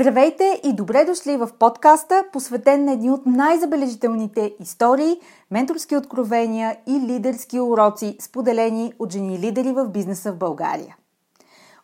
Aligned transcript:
Здравейте 0.00 0.60
и 0.64 0.72
добре 0.72 1.04
дошли 1.04 1.36
в 1.36 1.48
подкаста, 1.58 2.24
посветен 2.32 2.84
на 2.84 2.92
едни 2.92 3.10
от 3.10 3.26
най-забележителните 3.26 4.54
истории, 4.60 5.20
менторски 5.50 5.96
откровения 5.96 6.76
и 6.86 6.92
лидерски 7.00 7.60
уроци, 7.60 8.16
споделени 8.20 8.92
от 8.98 9.12
жени 9.12 9.38
лидери 9.38 9.72
в 9.72 9.88
бизнеса 9.88 10.32
в 10.32 10.36
България. 10.36 10.96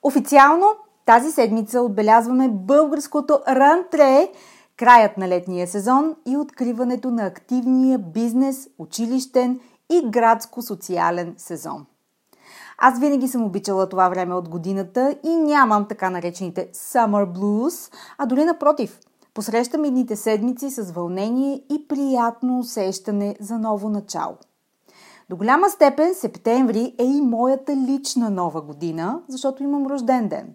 Официално 0.02 0.66
тази 1.06 1.30
седмица 1.30 1.80
отбелязваме 1.80 2.48
българското 2.48 3.40
рантре, 3.48 4.28
краят 4.76 5.16
на 5.16 5.28
летния 5.28 5.66
сезон 5.66 6.14
и 6.26 6.36
откриването 6.36 7.10
на 7.10 7.26
активния 7.26 7.98
бизнес, 7.98 8.68
училищен 8.78 9.60
и 9.90 10.10
градско-социален 10.10 11.34
сезон– 11.36 11.86
аз 12.78 12.98
винаги 13.00 13.28
съм 13.28 13.44
обичала 13.44 13.88
това 13.88 14.08
време 14.08 14.34
от 14.34 14.48
годината 14.48 15.16
и 15.22 15.36
нямам 15.36 15.88
така 15.88 16.10
наречените 16.10 16.70
summer 16.72 17.38
blues, 17.38 17.92
а 18.18 18.26
дори 18.26 18.44
напротив, 18.44 19.00
посрещам 19.34 19.84
едните 19.84 20.16
седмици 20.16 20.70
с 20.70 20.92
вълнение 20.92 21.62
и 21.72 21.88
приятно 21.88 22.58
усещане 22.58 23.36
за 23.40 23.58
ново 23.58 23.88
начало. 23.88 24.36
До 25.30 25.36
голяма 25.36 25.70
степен 25.70 26.14
септември 26.14 26.94
е 26.98 27.04
и 27.04 27.20
моята 27.20 27.76
лична 27.76 28.30
нова 28.30 28.62
година, 28.62 29.20
защото 29.28 29.62
имам 29.62 29.86
рожден 29.86 30.28
ден. 30.28 30.54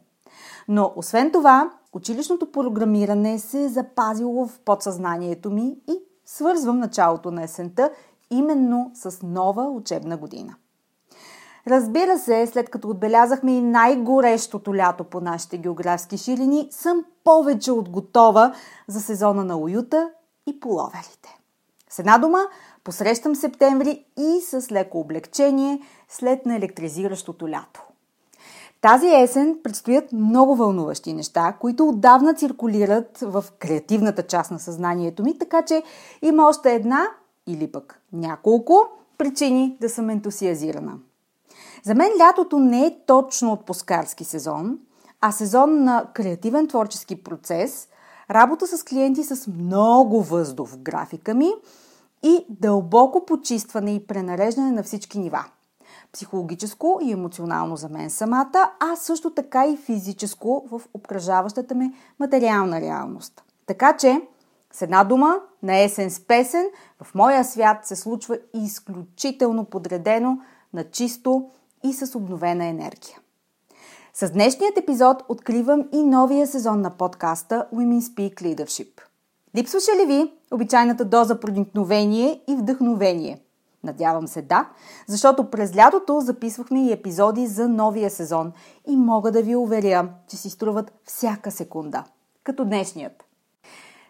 Но 0.67 0.93
освен 0.95 1.31
това, 1.31 1.71
училищното 1.93 2.51
програмиране 2.51 3.39
се 3.39 3.63
е 3.63 3.69
запазило 3.69 4.45
в 4.45 4.59
подсъзнанието 4.65 5.51
ми 5.51 5.75
и 5.89 5.93
свързвам 6.25 6.79
началото 6.79 7.31
на 7.31 7.43
есента 7.43 7.91
именно 8.29 8.91
с 8.93 9.19
нова 9.23 9.63
учебна 9.63 10.17
година. 10.17 10.55
Разбира 11.67 12.19
се, 12.19 12.47
след 12.47 12.69
като 12.69 12.89
отбелязахме 12.89 13.57
и 13.57 13.61
най-горещото 13.61 14.75
лято 14.75 15.03
по 15.03 15.21
нашите 15.21 15.57
географски 15.57 16.17
ширини, 16.17 16.67
съм 16.71 17.05
повече 17.23 17.71
от 17.71 17.89
готова 17.89 18.53
за 18.87 19.01
сезона 19.01 19.43
на 19.43 19.57
уюта 19.57 20.09
и 20.47 20.59
половерите. 20.59 21.37
С 21.89 21.99
една 21.99 22.17
дума, 22.17 22.39
посрещам 22.83 23.35
септември 23.35 24.05
и 24.17 24.41
с 24.41 24.71
леко 24.71 24.99
облегчение 24.99 25.81
след 26.09 26.45
на 26.45 26.55
електризиращото 26.55 27.49
лято. 27.49 27.83
Тази 28.81 29.07
есен 29.07 29.57
предстоят 29.63 30.11
много 30.11 30.55
вълнуващи 30.55 31.13
неща, 31.13 31.53
които 31.59 31.87
отдавна 31.87 32.33
циркулират 32.33 33.17
в 33.21 33.45
креативната 33.59 34.23
част 34.23 34.51
на 34.51 34.59
съзнанието 34.59 35.23
ми, 35.23 35.37
така 35.37 35.61
че 35.61 35.83
има 36.21 36.47
още 36.47 36.73
една 36.73 37.07
или 37.47 37.71
пък 37.71 38.01
няколко 38.13 38.73
причини 39.17 39.77
да 39.81 39.89
съм 39.89 40.09
ентусиазирана. 40.09 40.93
За 41.83 41.95
мен 41.95 42.11
лятото 42.19 42.59
не 42.59 42.85
е 42.85 42.97
точно 43.05 43.51
отпускарски 43.51 44.23
сезон, 44.23 44.79
а 45.21 45.31
сезон 45.31 45.83
на 45.83 46.05
креативен 46.13 46.67
творчески 46.67 47.23
процес, 47.23 47.87
работа 48.29 48.67
с 48.67 48.83
клиенти 48.83 49.23
с 49.23 49.47
много 49.47 50.21
въздух 50.21 50.69
в 50.69 50.77
графика 50.77 51.33
ми 51.33 51.51
и 52.23 52.45
дълбоко 52.49 53.25
почистване 53.25 53.95
и 53.95 54.07
пренареждане 54.07 54.71
на 54.71 54.83
всички 54.83 55.19
нива. 55.19 55.45
Психологическо 56.13 56.99
и 57.03 57.11
емоционално 57.11 57.75
за 57.75 57.89
мен 57.89 58.09
самата, 58.09 58.71
а 58.79 58.95
също 58.95 59.29
така 59.29 59.67
и 59.67 59.77
физическо 59.77 60.67
в 60.71 60.81
обкръжаващата 60.93 61.75
ме 61.75 61.93
материална 62.19 62.81
реалност. 62.81 63.43
Така 63.65 63.97
че, 63.97 64.21
с 64.73 64.81
една 64.81 65.03
дума, 65.03 65.35
на 65.63 65.79
есен 65.79 66.11
с 66.11 66.19
песен, 66.19 66.65
в 67.03 67.15
моя 67.15 67.43
свят 67.43 67.77
се 67.83 67.95
случва 67.95 68.37
изключително 68.53 69.65
подредено 69.65 70.39
на 70.73 70.83
чисто 70.83 71.49
и 71.83 71.93
с 71.93 72.15
обновена 72.15 72.65
енергия. 72.65 73.17
С 74.13 74.31
днешният 74.31 74.77
епизод 74.77 75.23
откривам 75.29 75.89
и 75.91 76.03
новия 76.03 76.47
сезон 76.47 76.81
на 76.81 76.89
подкаста 76.89 77.67
Women 77.73 77.99
Speak 77.99 78.41
Leadership. 78.41 79.01
Липсваше 79.55 79.91
ли 79.91 80.05
ви 80.05 80.33
обичайната 80.51 81.05
доза 81.05 81.39
проникновение 81.39 82.41
и 82.49 82.55
вдъхновение? 82.55 83.41
Надявам 83.83 84.27
се 84.27 84.41
да, 84.41 84.69
защото 85.07 85.49
през 85.49 85.75
лятото 85.75 86.21
записвахме 86.21 86.85
и 86.85 86.91
епизоди 86.91 87.47
за 87.47 87.69
новия 87.69 88.09
сезон 88.09 88.51
и 88.87 88.95
мога 88.95 89.31
да 89.31 89.41
ви 89.41 89.55
уверя, 89.55 90.09
че 90.27 90.37
си 90.37 90.49
струват 90.49 90.93
всяка 91.05 91.51
секунда, 91.51 92.03
като 92.43 92.65
днешният. 92.65 93.23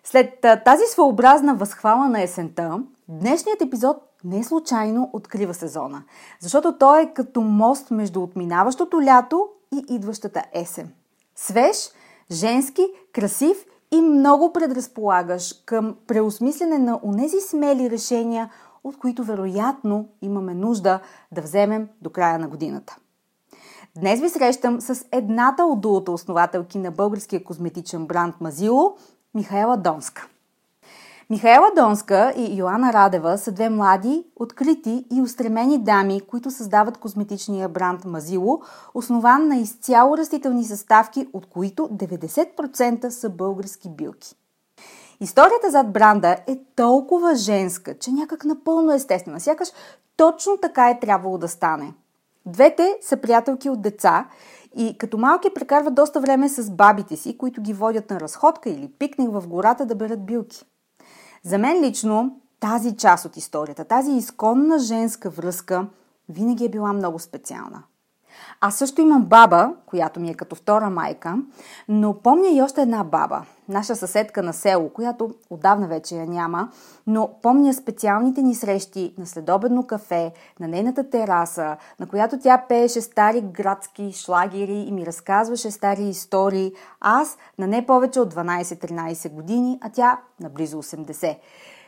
След 0.03 0.45
тази 0.65 0.83
своеобразна 0.91 1.55
възхвала 1.55 2.09
на 2.09 2.21
есента, 2.21 2.79
днешният 3.07 3.61
епизод 3.61 3.97
не 4.23 4.43
случайно 4.43 5.09
открива 5.13 5.53
сезона, 5.53 6.03
защото 6.39 6.77
той 6.77 7.01
е 7.01 7.13
като 7.13 7.41
мост 7.41 7.91
между 7.91 8.23
отминаващото 8.23 9.01
лято 9.01 9.47
и 9.73 9.85
идващата 9.95 10.43
есен. 10.53 10.91
Свеж, 11.35 11.89
женски, 12.31 12.87
красив 13.13 13.65
и 13.91 14.01
много 14.01 14.53
предразполагаш 14.53 15.63
към 15.65 15.95
преосмислене 16.07 16.77
на 16.77 16.99
онези 17.03 17.39
смели 17.39 17.89
решения, 17.89 18.49
от 18.83 18.97
които 18.97 19.23
вероятно 19.23 20.07
имаме 20.21 20.53
нужда 20.53 20.99
да 21.31 21.41
вземем 21.41 21.87
до 22.01 22.09
края 22.09 22.39
на 22.39 22.47
годината. 22.47 22.97
Днес 23.97 24.19
ви 24.19 24.29
срещам 24.29 24.81
с 24.81 25.05
едната 25.11 25.63
от 25.63 25.81
дулата 25.81 26.11
основателки 26.11 26.77
на 26.77 26.91
българския 26.91 27.43
козметичен 27.43 28.05
бранд 28.05 28.41
Мазило, 28.41 28.95
Михаела 29.33 29.77
Донска. 29.77 30.27
Михаела 31.31 31.71
Донска 31.75 32.33
и 32.37 32.57
Йоанна 32.57 32.93
Радева 32.93 33.37
са 33.37 33.51
две 33.51 33.69
млади, 33.69 34.23
открити 34.35 35.05
и 35.11 35.21
устремени 35.21 35.83
дами, 35.83 36.21
които 36.21 36.51
създават 36.51 36.97
козметичния 36.97 37.69
бранд 37.69 38.05
Мазило, 38.05 38.61
основан 38.93 39.47
на 39.47 39.57
изцяло 39.57 40.17
растителни 40.17 40.63
съставки, 40.63 41.27
от 41.33 41.45
които 41.45 41.87
90% 41.87 43.09
са 43.09 43.29
български 43.29 43.89
билки. 43.89 44.35
Историята 45.19 45.71
зад 45.71 45.91
бранда 45.91 46.37
е 46.47 46.59
толкова 46.75 47.35
женска, 47.35 47.99
че 47.99 48.11
някак 48.11 48.45
напълно 48.45 48.93
естествена. 48.93 49.39
Сякаш 49.39 49.69
точно 50.17 50.57
така 50.57 50.89
е 50.89 50.99
трябвало 50.99 51.37
да 51.37 51.47
стане. 51.47 51.93
Двете 52.45 52.97
са 53.01 53.17
приятелки 53.17 53.69
от 53.69 53.81
деца 53.81 54.25
и 54.77 54.97
като 54.97 55.17
малки 55.17 55.49
прекарват 55.55 55.95
доста 55.95 56.19
време 56.19 56.49
с 56.49 56.71
бабите 56.71 57.15
си, 57.17 57.37
които 57.37 57.61
ги 57.61 57.73
водят 57.73 58.09
на 58.09 58.19
разходка 58.19 58.69
или 58.69 58.91
пикник 58.99 59.31
в 59.31 59.47
гората 59.47 59.85
да 59.85 59.95
берат 59.95 60.25
билки. 60.25 60.65
За 61.43 61.57
мен 61.57 61.83
лично 61.83 62.41
тази 62.59 62.97
част 62.97 63.25
от 63.25 63.37
историята, 63.37 63.85
тази 63.85 64.11
изконна 64.11 64.79
женска 64.79 65.29
връзка 65.29 65.87
винаги 66.29 66.65
е 66.65 66.69
била 66.69 66.93
много 66.93 67.19
специална. 67.19 67.83
Аз 68.61 68.75
също 68.75 69.01
имам 69.01 69.25
баба, 69.25 69.73
която 69.85 70.19
ми 70.19 70.29
е 70.29 70.33
като 70.33 70.55
втора 70.55 70.89
майка, 70.89 71.35
но 71.87 72.13
помня 72.13 72.47
и 72.47 72.61
още 72.61 72.81
една 72.81 73.03
баба, 73.03 73.41
наша 73.69 73.95
съседка 73.95 74.43
на 74.43 74.53
село, 74.53 74.89
която 74.89 75.31
отдавна 75.49 75.87
вече 75.87 76.15
я 76.15 76.25
няма, 76.25 76.69
но 77.07 77.29
помня 77.41 77.73
специалните 77.73 78.41
ни 78.41 78.55
срещи 78.55 79.13
на 79.17 79.25
следобедно 79.25 79.87
кафе, 79.87 80.33
на 80.59 80.67
нейната 80.67 81.09
тераса, 81.09 81.77
на 81.99 82.07
която 82.07 82.39
тя 82.39 82.63
пееше 82.69 83.01
стари 83.01 83.41
градски 83.41 84.11
шлагери 84.11 84.85
и 84.87 84.91
ми 84.91 85.05
разказваше 85.05 85.71
стари 85.71 86.03
истории. 86.03 86.73
Аз 86.99 87.37
на 87.57 87.67
не 87.67 87.85
повече 87.85 88.19
от 88.19 88.33
12-13 88.33 89.29
години, 89.29 89.79
а 89.81 89.89
тя 89.89 90.19
на 90.39 90.49
близо 90.49 90.83
80. 90.83 91.37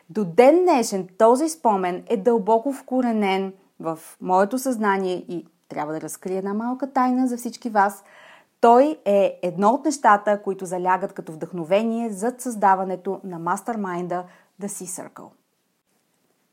До 0.10 0.26
ден 0.26 0.64
днешен 0.64 1.08
този 1.18 1.50
спомен 1.50 2.04
е 2.08 2.18
дълбоко 2.18 2.74
вкоренен 2.74 3.54
в 3.80 4.00
моето 4.22 4.60
съзнание 4.60 5.26
и 5.28 5.46
трябва 5.74 5.94
да 5.94 6.02
разкрия 6.02 6.38
една 6.38 6.54
малка 6.54 6.92
тайна 6.92 7.28
за 7.28 7.38
всички 7.38 7.70
вас. 7.70 8.04
Той 8.62 9.00
е 9.06 9.40
едно 9.42 9.70
от 9.70 9.86
нещата, 9.86 10.42
които 10.42 10.66
залягат 10.66 11.14
като 11.14 11.32
вдъхновение 11.32 12.10
за 12.10 12.36
създаването 12.38 13.20
на 13.24 13.40
мастермайнда 13.40 14.24
The 14.62 14.66
Sea 14.66 15.10
Circle. 15.10 15.30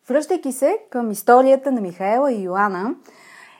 Връщайки 0.08 0.52
се 0.52 0.78
към 0.90 1.11
историята 1.11 1.72
на 1.72 1.81
Михаела 1.81 2.32
и 2.32 2.43
Йоанна, 2.43 2.94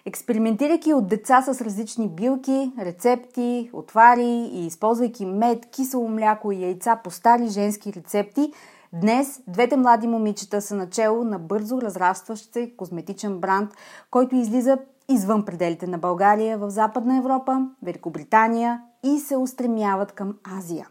експериментирайки 0.07 0.95
от 0.95 1.09
деца 1.09 1.43
с 1.43 1.61
различни 1.61 2.09
билки, 2.09 2.73
рецепти, 2.81 3.71
отвари 3.73 4.51
и 4.53 4.67
използвайки 4.67 5.27
мед, 5.27 5.67
кисело 5.67 6.09
мляко 6.09 6.53
и 6.53 6.63
яйца 6.63 7.01
по 7.05 7.11
стари 7.11 7.47
женски 7.49 7.93
рецепти, 7.93 8.53
Днес 8.93 9.43
двете 9.49 9.77
млади 9.77 10.07
момичета 10.07 10.63
са 10.63 10.77
начало 10.77 11.25
на 11.25 11.39
бързо 11.39 11.81
разрастващ 11.83 12.53
се 12.53 12.73
козметичен 12.77 13.39
бранд, 13.39 13.71
който 14.11 14.37
излиза 14.37 14.79
извън 15.11 15.45
пределите 15.45 15.87
на 15.87 15.99
България 15.99 16.59
в 16.59 16.71
Западна 16.71 17.17
Европа, 17.17 17.67
Великобритания 17.83 18.83
и 19.05 19.19
се 19.19 19.37
устремяват 19.37 20.13
към 20.13 20.35
Азия. 20.59 20.89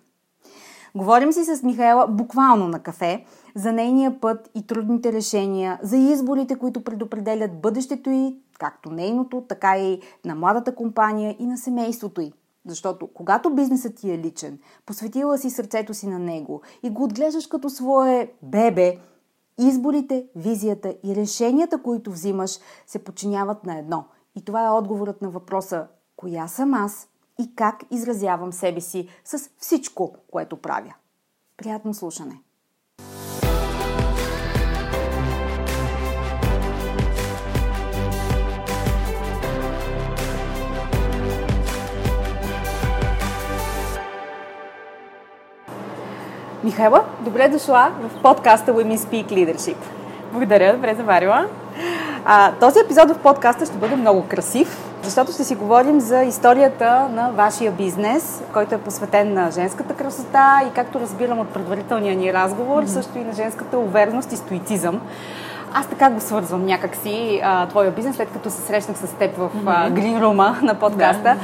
Говорим 0.96 1.32
си 1.32 1.44
с 1.46 1.64
Михаела 1.64 2.08
буквално 2.08 2.68
на 2.68 2.80
кафе 2.80 3.26
за 3.56 3.74
нейния 3.74 4.22
път 4.22 4.50
и 4.56 4.68
трудните 4.68 5.14
решения, 5.14 5.80
за 5.84 5.98
изборите, 5.98 6.56
които 6.56 6.84
предопределят 6.84 7.62
бъдещето 7.62 8.10
й, 8.10 8.36
както 8.60 8.92
нейното, 8.92 9.46
така 9.50 9.78
и 9.78 10.02
на 10.26 10.36
младата 10.36 10.76
компания 10.76 11.36
и 11.40 11.46
на 11.46 11.58
семейството 11.58 12.22
й. 12.22 12.34
Защото 12.66 13.08
когато 13.08 13.56
бизнесът 13.56 13.96
ти 13.96 14.12
е 14.12 14.18
личен, 14.18 14.60
посветила 14.86 15.38
си 15.38 15.50
сърцето 15.50 15.94
си 15.94 16.08
на 16.08 16.20
него 16.20 16.62
и 16.84 16.90
го 16.90 17.04
отглеждаш 17.04 17.48
като 17.48 17.70
свое 17.70 18.32
бебе, 18.44 18.98
изборите, 19.60 20.26
визията 20.36 20.96
и 21.04 21.16
решенията, 21.16 21.82
които 21.84 22.12
взимаш, 22.12 22.60
се 22.88 23.04
подчиняват 23.04 23.66
на 23.66 23.78
едно. 23.78 24.06
И 24.36 24.46
това 24.46 24.66
е 24.66 24.70
отговорът 24.70 25.22
на 25.22 25.30
въпроса 25.30 25.88
коя 26.16 26.48
съм 26.48 26.74
аз 26.74 27.08
и 27.40 27.56
как 27.56 27.84
изразявам 27.92 28.54
себе 28.54 28.82
си 28.82 29.08
с 29.24 29.50
всичко, 29.58 30.16
което 30.32 30.58
правя. 30.58 30.94
Приятно 31.58 31.94
слушане! 31.94 32.42
Михайла, 46.64 47.04
добре 47.20 47.50
дошла 47.50 47.92
в 48.02 48.22
подкаста 48.22 48.74
Women 48.74 48.98
Speak 48.98 49.26
Leadership. 49.26 49.76
Благодаря, 50.32 50.74
добре 50.74 50.96
заварила. 50.96 51.46
А, 52.26 52.52
този 52.52 52.80
епизод 52.80 53.12
в 53.12 53.20
подкаста 53.20 53.66
ще 53.66 53.78
бъде 53.78 53.96
много 53.96 54.26
красив, 54.28 54.92
защото 55.04 55.32
ще 55.32 55.44
си 55.44 55.56
говорим 55.56 56.00
за 56.00 56.24
историята 56.24 57.08
на 57.12 57.32
вашия 57.32 57.72
бизнес, 57.72 58.44
който 58.54 58.76
е 58.76 58.78
посветен 58.78 59.34
на 59.34 59.52
женската 59.52 59.94
красота 59.94 60.62
и 60.68 60.74
както 60.74 61.00
разбирам 61.00 61.40
от 61.40 61.50
предварителния 61.50 62.16
ни 62.16 62.34
разговор, 62.34 62.84
mm-hmm. 62.84 62.94
също 62.94 63.18
и 63.18 63.24
на 63.24 63.34
женската 63.34 63.78
увереност 63.78 64.32
и 64.32 64.38
стоицизъм. 64.38 65.02
Аз 65.74 65.88
така 65.88 66.10
го 66.10 66.20
свързвам 66.20 66.66
някакси 66.66 67.42
а, 67.44 67.68
твоя 67.68 67.92
бизнес, 67.92 68.16
след 68.16 68.32
като 68.34 68.50
се 68.50 68.62
срещнах 68.62 68.98
с 68.98 69.14
теб 69.14 69.38
в 69.38 69.50
а, 69.66 69.90
Room 69.92 70.62
на 70.62 70.76
подкаста. 70.76 71.24
Да. 71.24 71.38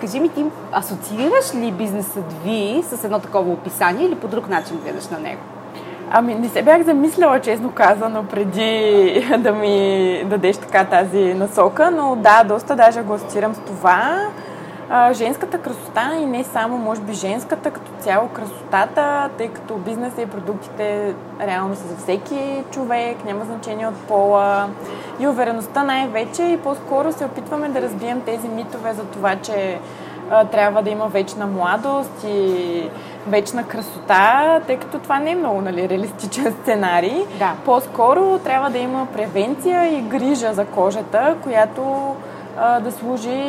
Кажи 0.00 0.20
ми, 0.20 0.28
ти 0.28 0.44
асоциираш 0.72 1.54
ли 1.54 1.72
бизнесът 1.72 2.32
ви 2.44 2.82
с 2.82 3.04
едно 3.04 3.18
такова 3.18 3.52
описание 3.52 4.06
или 4.06 4.14
по 4.14 4.28
друг 4.28 4.48
начин 4.48 4.76
гледаш 4.84 5.08
на 5.08 5.18
него? 5.18 5.40
Ами 6.10 6.34
не 6.34 6.48
се 6.48 6.62
бях 6.62 6.82
замисляла, 6.82 7.40
честно 7.40 7.70
казано, 7.70 8.24
преди 8.30 9.26
да 9.38 9.52
ми 9.52 10.22
дадеш 10.26 10.56
така 10.56 10.84
тази 10.84 11.34
насока, 11.34 11.90
но 11.90 12.16
да, 12.16 12.44
доста 12.44 12.76
даже 12.76 13.02
го 13.02 13.14
асоциирам 13.14 13.54
с 13.54 13.58
това 13.58 14.28
а, 14.90 15.12
женската 15.12 15.58
красота 15.58 16.10
и 16.22 16.26
не 16.26 16.44
само, 16.44 16.78
може 16.78 17.00
би, 17.00 17.12
женската 17.12 17.70
като 17.70 17.90
цяло 17.98 18.28
красотата, 18.28 19.30
тъй 19.38 19.48
като 19.48 19.74
бизнеса 19.74 20.22
и 20.22 20.26
продуктите 20.26 21.14
реално 21.40 21.76
са 21.76 21.88
за 21.88 21.96
всеки 21.96 22.62
човек, 22.70 23.24
няма 23.24 23.44
значение 23.44 23.86
от 23.86 23.96
пола 23.96 24.68
и 25.20 25.28
увереността 25.28 25.82
най-вече 25.82 26.42
и 26.42 26.58
по-скоро 26.58 27.12
се 27.12 27.24
опитваме 27.24 27.68
да 27.68 27.82
разбием 27.82 28.20
тези 28.20 28.48
митове 28.48 28.92
за 28.94 29.04
това, 29.04 29.36
че 29.36 29.78
а, 30.30 30.44
трябва 30.44 30.82
да 30.82 30.90
има 30.90 31.06
вечна 31.06 31.46
младост 31.46 32.24
и 32.28 32.90
вечна 33.26 33.64
красота, 33.64 34.60
тъй 34.66 34.76
като 34.76 34.98
това 34.98 35.18
не 35.18 35.30
е 35.30 35.34
много 35.34 35.60
нали, 35.60 35.88
реалистичен 35.88 36.54
сценарий. 36.62 37.24
Да. 37.38 37.52
По-скоро 37.64 38.38
трябва 38.38 38.70
да 38.70 38.78
има 38.78 39.06
превенция 39.06 39.98
и 39.98 40.00
грижа 40.00 40.52
за 40.52 40.64
кожата, 40.64 41.36
която 41.42 42.14
да 42.80 42.92
служи 42.92 43.42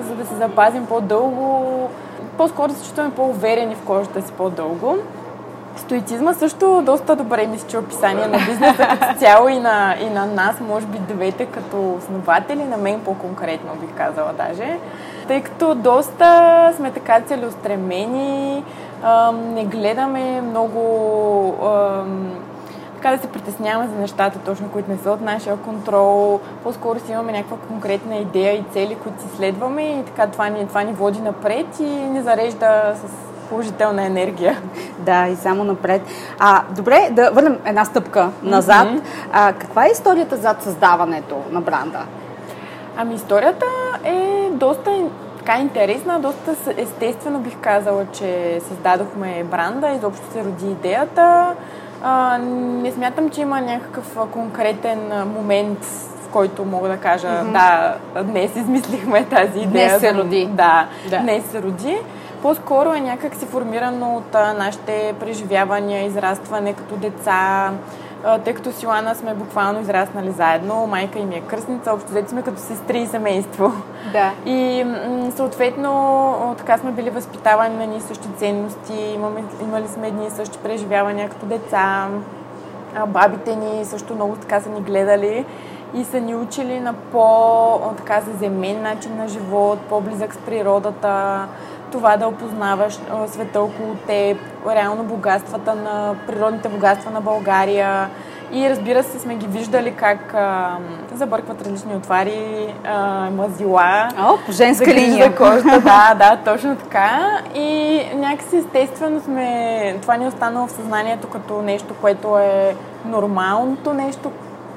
за 0.00 0.14
да 0.14 0.26
се 0.26 0.34
запазим 0.34 0.86
по-дълго, 0.86 1.88
по-скоро 2.38 2.68
да 2.68 2.74
се 2.74 2.84
чувстваме 2.84 3.10
по-уверени 3.10 3.74
в 3.74 3.86
кожата 3.86 4.22
си 4.22 4.32
по-дълго. 4.32 4.96
Стоицизма 5.76 6.32
също 6.32 6.82
доста 6.82 7.16
добре 7.16 7.46
мисля, 7.46 7.68
че 7.68 7.78
описание 7.78 8.26
на 8.26 8.38
бизнеса 8.38 8.86
като 8.88 9.18
цяло 9.18 9.48
и 9.48 9.58
на, 9.58 9.96
и 10.00 10.10
на 10.10 10.26
нас, 10.26 10.60
може 10.60 10.86
би 10.86 10.98
двете 10.98 11.46
като 11.46 11.94
основатели, 11.94 12.64
на 12.64 12.76
мен 12.76 13.00
по-конкретно 13.00 13.70
бих 13.80 13.96
казала 13.96 14.32
даже. 14.32 14.78
Тъй 15.28 15.40
като 15.40 15.74
доста 15.74 16.72
сме 16.76 16.90
така 16.90 17.20
целеустремени, 17.20 18.64
не 19.34 19.64
гледаме 19.64 20.40
много 20.40 20.82
така 23.02 23.16
да 23.16 23.22
се 23.22 23.28
притесняваме 23.28 23.88
за 23.88 24.00
нещата, 24.00 24.38
точно 24.38 24.68
които 24.68 24.90
не 24.90 24.98
са 24.98 25.10
от 25.10 25.20
нашия 25.20 25.56
контрол. 25.56 26.40
По-скоро 26.62 26.98
си 27.00 27.12
имаме 27.12 27.32
някаква 27.32 27.56
конкретна 27.56 28.16
идея 28.16 28.52
и 28.52 28.64
цели, 28.72 28.94
които 28.94 29.22
си 29.22 29.28
следваме 29.36 29.82
и 29.82 30.04
така 30.04 30.26
това 30.26 30.48
ни, 30.48 30.68
това 30.68 30.82
ни 30.82 30.92
води 30.92 31.20
напред 31.20 31.66
и 31.80 31.84
ни 31.84 32.22
зарежда 32.22 32.94
с 32.94 33.48
положителна 33.48 34.04
енергия. 34.04 34.58
Да, 34.98 35.28
и 35.28 35.36
само 35.36 35.64
напред. 35.64 36.02
А, 36.38 36.62
добре, 36.76 37.08
да 37.10 37.30
върнем 37.30 37.58
една 37.64 37.84
стъпка 37.84 38.30
назад. 38.42 38.88
Mm-hmm. 38.88 39.02
А, 39.32 39.52
каква 39.52 39.86
е 39.86 39.90
историята 39.90 40.36
зад 40.36 40.62
създаването 40.62 41.36
на 41.50 41.60
бранда? 41.60 42.00
Ами 42.96 43.14
историята 43.14 43.66
е 44.04 44.48
доста 44.52 44.90
така 45.38 45.58
интересна, 45.58 46.20
доста 46.20 46.56
естествено 46.76 47.38
бих 47.38 47.56
казала, 47.60 48.06
че 48.12 48.60
създадохме 48.68 49.44
бранда, 49.44 49.88
изобщо 49.88 50.32
се 50.32 50.44
роди 50.44 50.66
идеята. 50.66 51.54
А, 52.02 52.38
не 52.38 52.92
смятам, 52.92 53.30
че 53.30 53.40
има 53.40 53.60
някакъв 53.60 54.18
конкретен 54.32 55.12
момент, 55.26 55.84
в 56.24 56.28
който 56.32 56.64
мога 56.64 56.88
да 56.88 56.96
кажа, 56.96 57.26
mm-hmm. 57.26 57.52
да, 58.14 58.22
днес 58.22 58.56
измислихме 58.56 59.24
тази 59.24 59.60
идея. 59.60 59.88
Днес 59.88 60.00
се 60.00 60.14
роди. 60.14 60.46
Да, 60.46 60.86
да. 61.10 61.18
днес 61.18 61.44
се 61.44 61.62
роди. 61.62 61.98
По-скоро 62.42 62.92
е 62.92 63.00
някак 63.00 63.34
си 63.34 63.46
формирано 63.46 64.16
от 64.16 64.34
нашите 64.34 65.14
преживявания, 65.20 66.06
израстване 66.06 66.72
като 66.72 66.96
деца, 66.96 67.70
тъй 68.44 68.54
като 68.54 68.72
с 68.72 68.82
Йоанна 68.82 69.14
сме 69.14 69.34
буквално 69.34 69.80
израснали 69.80 70.30
заедно. 70.30 70.86
Майка 70.86 71.18
и 71.18 71.24
ми 71.24 71.34
е 71.34 71.40
кръстница, 71.40 71.92
общо 71.92 72.10
взето 72.10 72.30
сме 72.30 72.42
като 72.42 72.60
сестри 72.60 72.98
и 72.98 73.06
семейство. 73.06 73.72
Да. 74.12 74.32
И 74.46 74.86
съответно 75.36 76.54
така 76.58 76.78
сме 76.78 76.92
били 76.92 77.10
възпитавани 77.10 77.76
на 77.76 77.86
ни 77.86 78.00
същи 78.00 78.28
ценности, 78.36 79.12
имаме, 79.14 79.44
имали 79.62 79.88
сме 79.88 80.08
едни 80.08 80.26
и 80.26 80.30
същи 80.30 80.58
преживявания 80.58 81.28
като 81.28 81.46
деца. 81.46 82.08
Бабите 83.06 83.56
ни 83.56 83.84
също 83.84 84.14
много 84.14 84.36
така 84.36 84.60
са 84.60 84.70
ни 84.70 84.80
гледали 84.80 85.44
и 85.94 86.04
са 86.04 86.20
ни 86.20 86.34
учили 86.34 86.80
на 86.80 86.92
по-така 86.92 88.20
заземен 88.20 88.82
начин 88.82 89.16
на 89.16 89.28
живот, 89.28 89.78
по-близък 89.88 90.34
с 90.34 90.38
природата, 90.38 91.46
това 91.92 92.16
да 92.16 92.26
опознаваш 92.26 92.98
света 93.26 93.60
около 93.60 93.94
теб, 93.94 94.38
реално 94.68 95.04
богатствата 95.04 95.74
на 95.74 96.14
природните 96.26 96.68
богатства 96.68 97.10
на 97.10 97.20
България. 97.20 98.10
И 98.52 98.70
разбира 98.70 99.02
се, 99.02 99.18
сме 99.18 99.34
ги 99.34 99.46
виждали 99.46 99.94
как 99.94 100.34
а, 100.34 100.76
забъркват 101.14 101.62
различни 101.62 101.96
отвари, 101.96 102.74
а, 102.84 103.30
мазила. 103.30 104.08
О, 104.18 104.36
по 104.46 104.52
женска 104.52 104.94
линия. 104.94 105.36
Кожата, 105.36 105.80
да, 105.80 106.14
да, 106.18 106.38
точно 106.44 106.76
така. 106.76 107.40
И 107.54 108.00
някакси 108.14 108.56
естествено 108.56 109.20
сме, 109.20 109.96
това 110.02 110.16
ни 110.16 110.24
е 110.24 110.28
останало 110.28 110.66
в 110.66 110.72
съзнанието 110.72 111.28
като 111.28 111.62
нещо, 111.62 111.94
което 112.00 112.38
е 112.38 112.76
нормалното 113.04 113.92
нещо, 113.92 114.30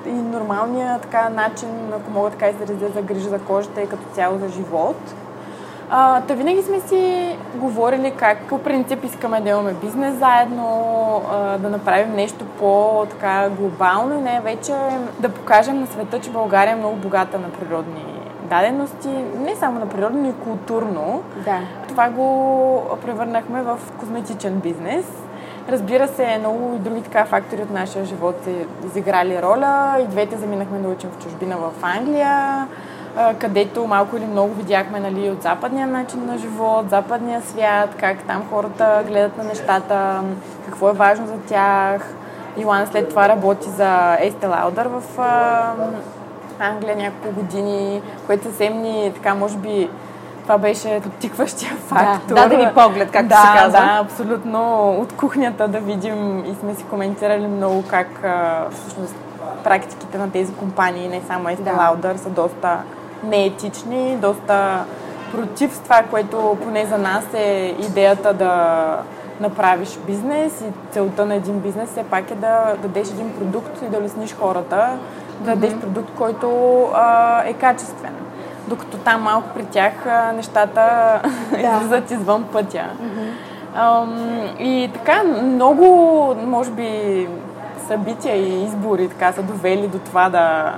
и 0.05 0.11
нормалния 0.11 0.99
така 0.99 1.29
начин, 1.29 1.69
ако 1.93 2.11
мога 2.11 2.29
така 2.29 2.49
изразя, 2.49 2.87
за 2.93 3.01
грижа 3.01 3.29
за 3.29 3.39
кожата 3.39 3.81
и 3.81 3.87
като 3.87 4.03
цяло 4.13 4.39
за 4.39 4.49
живот. 4.49 5.15
А, 5.89 6.21
та 6.21 6.33
винаги 6.33 6.61
сме 6.61 6.79
си 6.79 7.35
говорили 7.55 8.13
как 8.17 8.37
по 8.37 8.59
принцип 8.59 9.03
искаме 9.03 9.41
да 9.41 9.49
имаме 9.49 9.73
бизнес 9.73 10.15
заедно, 10.15 11.21
а, 11.31 11.57
да 11.57 11.69
направим 11.69 12.15
нещо 12.15 12.45
по-така 12.59 13.49
глобално 13.49 14.19
и 14.19 14.21
най-вече 14.21 14.73
да 15.19 15.29
покажем 15.29 15.79
на 15.79 15.87
света, 15.87 16.19
че 16.19 16.29
България 16.29 16.71
е 16.71 16.75
много 16.75 16.95
богата 16.95 17.39
на 17.39 17.49
природни 17.49 18.05
дадености, 18.49 19.09
не 19.37 19.55
само 19.55 19.79
на 19.79 19.89
природно, 19.89 20.21
но 20.21 20.29
и 20.29 20.33
културно. 20.33 21.23
Да. 21.45 21.59
Това 21.87 22.09
го 22.09 22.97
превърнахме 23.05 23.61
в 23.61 23.79
козметичен 23.99 24.59
бизнес. 24.59 25.05
Разбира 25.69 26.07
се, 26.07 26.37
много 26.39 26.75
и 26.75 26.79
други 26.79 27.01
така 27.01 27.25
фактори 27.25 27.61
от 27.61 27.71
нашия 27.71 28.05
живот 28.05 28.35
се 28.43 28.65
изиграли 28.85 29.41
роля. 29.41 29.97
И 30.03 30.07
двете 30.07 30.37
заминахме 30.37 30.79
да 30.79 30.89
учим 30.89 31.09
в 31.09 31.23
чужбина 31.23 31.57
в 31.57 31.71
Англия, 31.81 32.67
където 33.39 33.87
малко 33.87 34.17
или 34.17 34.25
много 34.25 34.53
видяхме 34.53 34.99
нали, 34.99 35.29
от 35.29 35.41
западния 35.41 35.87
начин 35.87 36.25
на 36.25 36.37
живот, 36.37 36.89
западния 36.89 37.41
свят, 37.41 37.95
как 37.99 38.23
там 38.23 38.43
хората 38.49 39.03
гледат 39.07 39.37
на 39.37 39.43
нещата, 39.43 40.21
какво 40.65 40.89
е 40.89 40.93
важно 40.93 41.27
за 41.27 41.37
тях. 41.37 42.15
Илана 42.57 42.87
след 42.87 43.09
това 43.09 43.29
работи 43.29 43.69
за 43.69 44.17
Estee 44.21 44.47
Lauder 44.47 44.87
в 44.87 45.19
Англия 46.59 46.95
няколко 46.95 47.41
години, 47.41 48.01
което 48.25 48.43
съвсем 48.43 48.81
ни, 48.81 49.11
така, 49.15 49.35
може 49.35 49.57
би, 49.57 49.89
това 50.43 50.57
беше 50.57 51.01
подтикващия 51.03 51.75
фактор. 51.75 52.35
Да, 52.35 52.41
даде 52.41 52.57
ни 52.57 52.67
поглед, 52.75 53.11
както 53.11 53.27
да, 53.27 53.35
се 53.35 53.63
казва. 53.63 53.79
Да, 53.79 53.99
абсолютно. 54.01 54.91
От 54.99 55.13
кухнята 55.13 55.67
да 55.67 55.79
видим 55.79 56.45
и 56.45 56.55
сме 56.55 56.75
си 56.75 56.83
коментирали 56.83 57.47
много 57.47 57.83
как 57.89 58.07
всъщност 58.71 59.15
практиките 59.63 60.17
на 60.17 60.31
тези 60.31 60.53
компании, 60.53 61.07
не 61.07 61.21
само 61.27 61.49
Estee 61.49 61.77
Lauder, 61.77 62.13
да. 62.13 62.17
са 62.17 62.29
доста 62.29 62.77
неетични, 63.25 64.17
доста 64.21 64.85
против 65.31 65.79
това, 65.83 66.03
което 66.09 66.57
поне 66.63 66.85
за 66.85 66.97
нас 66.97 67.23
е 67.33 67.75
идеята 67.79 68.33
да 68.33 68.97
направиш 69.39 69.99
бизнес 70.07 70.61
и 70.61 70.91
целта 70.91 71.25
на 71.25 71.35
един 71.35 71.59
бизнес 71.59 71.89
все 71.89 72.03
пак 72.03 72.31
е 72.31 72.35
да 72.35 72.75
дадеш 72.81 73.09
един 73.09 73.33
продукт 73.33 73.81
и 73.81 73.89
да 73.89 74.01
лесниш 74.01 74.35
хората, 74.35 74.97
да 75.39 75.55
дадеш 75.55 75.73
mm-hmm. 75.73 75.79
продукт, 75.79 76.11
който 76.17 76.49
а, 76.93 77.41
е 77.45 77.53
качествен. 77.53 78.13
Докато 78.67 78.97
там 78.97 79.21
малко 79.21 79.49
при 79.55 79.65
тях 79.65 79.93
а, 80.05 80.31
нещата 80.31 80.81
да. 81.51 81.57
излизат 81.57 82.11
извън 82.11 82.43
пътя. 82.43 82.85
Mm-hmm. 83.01 83.29
А, 83.75 84.05
и 84.59 84.89
така, 84.93 85.23
много, 85.23 85.85
може 86.45 86.71
би, 86.71 87.27
събития 87.87 88.35
и 88.35 88.63
избори 88.63 89.09
така 89.09 89.31
са 89.31 89.43
довели 89.43 89.87
до 89.87 89.99
това 89.99 90.29
да, 90.29 90.73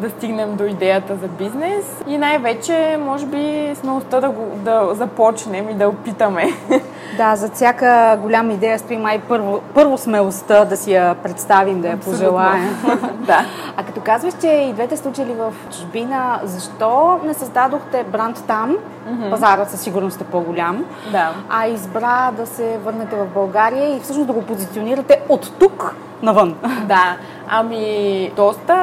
да 0.00 0.10
стигнем 0.10 0.56
до 0.56 0.64
идеята 0.64 1.16
за 1.16 1.28
бизнес 1.28 1.84
и 2.06 2.18
най-вече, 2.18 2.98
може 3.00 3.26
би, 3.26 3.74
смелостта 3.74 4.20
да, 4.20 4.30
го, 4.30 4.56
да 4.56 4.88
започнем 4.92 5.68
и 5.68 5.74
да 5.74 5.88
опитаме. 5.88 6.44
Да, 7.16 7.36
за 7.36 7.48
всяка 7.50 8.18
голяма 8.22 8.52
идея 8.52 8.78
стои 8.78 8.96
май 8.96 9.20
първо, 9.28 9.60
първо 9.74 9.98
смелостта 9.98 10.64
да 10.64 10.76
си 10.76 10.92
я 10.92 11.14
представим, 11.14 11.80
да 11.80 11.88
я 11.88 11.94
Абсолютно. 11.94 12.18
пожелаем. 12.18 12.76
да. 13.26 13.44
А 13.76 13.82
като 13.82 14.00
казваш, 14.00 14.34
че 14.40 14.46
и 14.46 14.72
двете 14.72 14.96
случили 14.96 15.34
в 15.34 15.54
чужбина, 15.72 16.40
защо 16.44 17.20
не 17.24 17.34
създадохте 17.34 18.04
бранд 18.12 18.44
там? 18.46 18.76
Mm-hmm. 19.08 19.30
Пазарът 19.30 19.70
със 19.70 19.80
сигурност 19.80 20.20
е 20.20 20.24
по-голям. 20.24 20.84
Да. 21.12 21.32
А 21.50 21.66
избра 21.66 22.32
да 22.36 22.46
се 22.46 22.78
върнете 22.84 23.16
в 23.16 23.26
България 23.26 23.96
и 23.96 24.00
всъщност 24.00 24.26
да 24.26 24.32
го 24.32 24.42
позиционирате 24.42 25.20
от 25.28 25.52
тук 25.58 25.94
навън. 26.22 26.54
Да. 26.84 27.16
Ами, 27.48 28.30
доста 28.36 28.74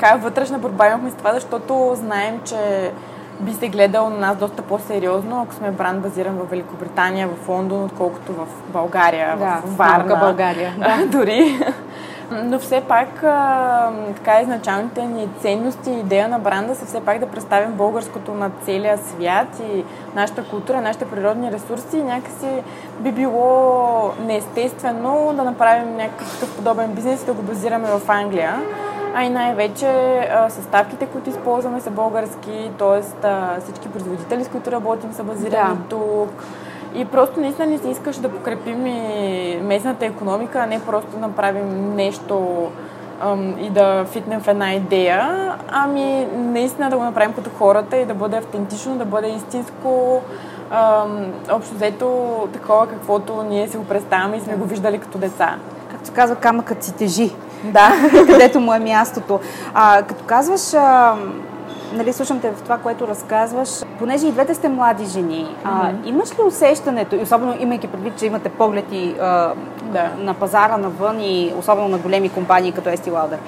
така 0.00 0.16
вътрешна 0.16 0.58
борба 0.58 0.88
имахме 0.88 1.10
с 1.10 1.14
това, 1.14 1.32
защото 1.32 1.92
знаем, 1.94 2.40
че 2.44 2.92
би 3.40 3.52
се 3.52 3.68
гледал 3.68 4.10
на 4.10 4.16
нас 4.16 4.36
доста 4.36 4.62
по-сериозно, 4.62 5.42
ако 5.42 5.54
сме 5.54 5.70
бранд 5.70 6.02
базиран 6.02 6.34
в 6.34 6.50
Великобритания, 6.50 7.28
в 7.28 7.48
Лондон, 7.48 7.84
отколкото 7.84 8.32
в 8.32 8.46
България, 8.72 9.36
да, 9.36 9.60
в 9.64 9.76
Варна. 9.76 10.16
България. 10.16 10.74
Да. 10.78 11.06
Дори. 11.06 11.58
Но 12.44 12.58
все 12.58 12.80
пак 12.80 13.08
така 14.16 14.40
изначалните 14.40 15.02
ни 15.02 15.28
ценности 15.40 15.90
и 15.90 16.00
идея 16.00 16.28
на 16.28 16.38
бранда 16.38 16.74
са 16.74 16.86
все 16.86 17.00
пак 17.00 17.18
да 17.18 17.26
представим 17.26 17.72
българското 17.72 18.34
на 18.34 18.50
целия 18.64 18.98
свят 18.98 19.60
и 19.72 19.84
нашата 20.14 20.44
култура, 20.44 20.80
нашите 20.80 21.04
природни 21.04 21.52
ресурси. 21.52 22.02
Някакси 22.02 22.62
би 23.00 23.12
било 23.12 24.12
неестествено 24.20 25.32
да 25.36 25.44
направим 25.44 25.96
някакъв 25.96 26.56
подобен 26.56 26.92
бизнес 26.92 27.22
и 27.22 27.26
да 27.26 27.32
го 27.32 27.42
базираме 27.42 27.88
в 27.88 28.00
Англия 28.08 28.60
а 29.14 29.24
и 29.24 29.30
най-вече 29.30 30.20
съставките, 30.48 31.06
които 31.06 31.30
използваме 31.30 31.80
са 31.80 31.90
български, 31.90 32.70
т.е. 32.78 33.02
всички 33.60 33.88
производители, 33.88 34.44
с 34.44 34.48
които 34.48 34.72
работим, 34.72 35.12
са 35.12 35.24
базирани 35.24 35.76
да. 35.76 35.82
тук. 35.88 36.44
И 36.94 37.04
просто 37.04 37.40
наистина 37.40 37.66
не 37.66 37.78
си 37.78 37.88
искаш 37.88 38.16
да 38.16 38.28
покрепим 38.28 38.86
и 38.86 39.58
местната 39.62 40.06
економика, 40.06 40.58
а 40.58 40.66
не 40.66 40.80
просто 40.80 41.10
да 41.10 41.18
направим 41.18 41.94
нещо 41.94 42.66
ам, 43.20 43.56
и 43.60 43.70
да 43.70 44.04
фитнем 44.04 44.40
в 44.40 44.48
една 44.48 44.74
идея, 44.74 45.54
ами 45.68 46.28
наистина 46.34 46.90
да 46.90 46.96
го 46.96 47.02
направим 47.02 47.32
като 47.32 47.50
хората 47.58 47.96
и 47.96 48.06
да 48.06 48.14
бъде 48.14 48.36
автентично, 48.36 48.96
да 48.96 49.04
бъде 49.04 49.28
истинско, 49.28 50.22
ам, 50.70 51.32
общо 51.50 51.74
взето 51.74 52.30
такова, 52.52 52.86
каквото 52.86 53.42
ние 53.42 53.68
си 53.68 53.76
го 53.76 53.84
представяме 53.84 54.36
и 54.36 54.40
сме 54.40 54.56
го 54.56 54.64
виждали 54.64 54.98
като 54.98 55.18
деца. 55.18 55.56
Както 55.90 56.12
казва, 56.14 56.36
камъкът 56.36 56.82
си 56.82 56.94
тежи. 56.94 57.30
Да. 57.64 57.92
където 58.26 58.60
му 58.60 58.74
е 58.74 58.78
мястото. 58.78 59.40
А, 59.74 60.02
като 60.02 60.24
казваш, 60.24 60.74
а, 60.74 61.14
нали, 61.92 62.12
слушам 62.12 62.40
те 62.40 62.50
в 62.50 62.62
това, 62.62 62.78
което 62.78 63.08
разказваш, 63.08 63.68
понеже 63.98 64.26
и 64.26 64.32
двете 64.32 64.54
сте 64.54 64.68
млади 64.68 65.04
жени, 65.04 65.56
mm-hmm. 65.64 66.04
а, 66.04 66.08
имаш 66.08 66.30
ли 66.30 66.42
усещането, 66.46 67.16
и 67.16 67.22
особено 67.22 67.56
имайки 67.60 67.86
предвид, 67.86 68.16
че 68.16 68.26
имате 68.26 68.48
погледи 68.48 69.16
а, 69.20 69.52
да. 69.82 70.10
на 70.18 70.34
пазара 70.34 70.76
навън 70.76 71.20
и 71.20 71.52
особено 71.58 71.88
на 71.88 71.98
големи 71.98 72.28
компании 72.28 72.72
като 72.72 72.88
Estee 72.88 73.12
Lauder, 73.12 73.38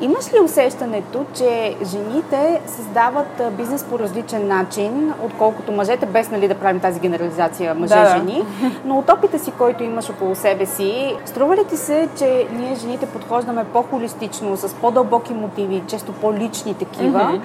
Имаш 0.00 0.32
ли 0.32 0.40
усещането, 0.44 1.24
че 1.34 1.76
жените 1.84 2.60
създават 2.66 3.42
бизнес 3.56 3.84
по 3.84 3.98
различен 3.98 4.48
начин, 4.48 5.12
отколкото 5.22 5.72
мъжете, 5.72 6.06
без 6.06 6.30
нали, 6.30 6.48
да 6.48 6.54
правим 6.54 6.80
тази 6.80 7.00
генерализация 7.00 7.74
мъже-жени, 7.74 8.44
да. 8.62 8.70
но 8.84 8.98
от 8.98 9.10
опита 9.10 9.38
си, 9.38 9.52
който 9.58 9.82
имаш 9.82 10.10
около 10.10 10.34
себе 10.34 10.66
си, 10.66 11.16
струва 11.24 11.56
ли 11.56 11.64
ти 11.64 11.76
се, 11.76 12.08
че 12.18 12.46
ние 12.52 12.74
жените 12.74 13.06
подхождаме 13.06 13.64
по-холистично, 13.64 14.56
с 14.56 14.74
по-дълбоки 14.74 15.34
мотиви, 15.34 15.82
често 15.86 16.12
по-лични 16.12 16.74
такива, 16.74 17.20
mm-hmm 17.20 17.40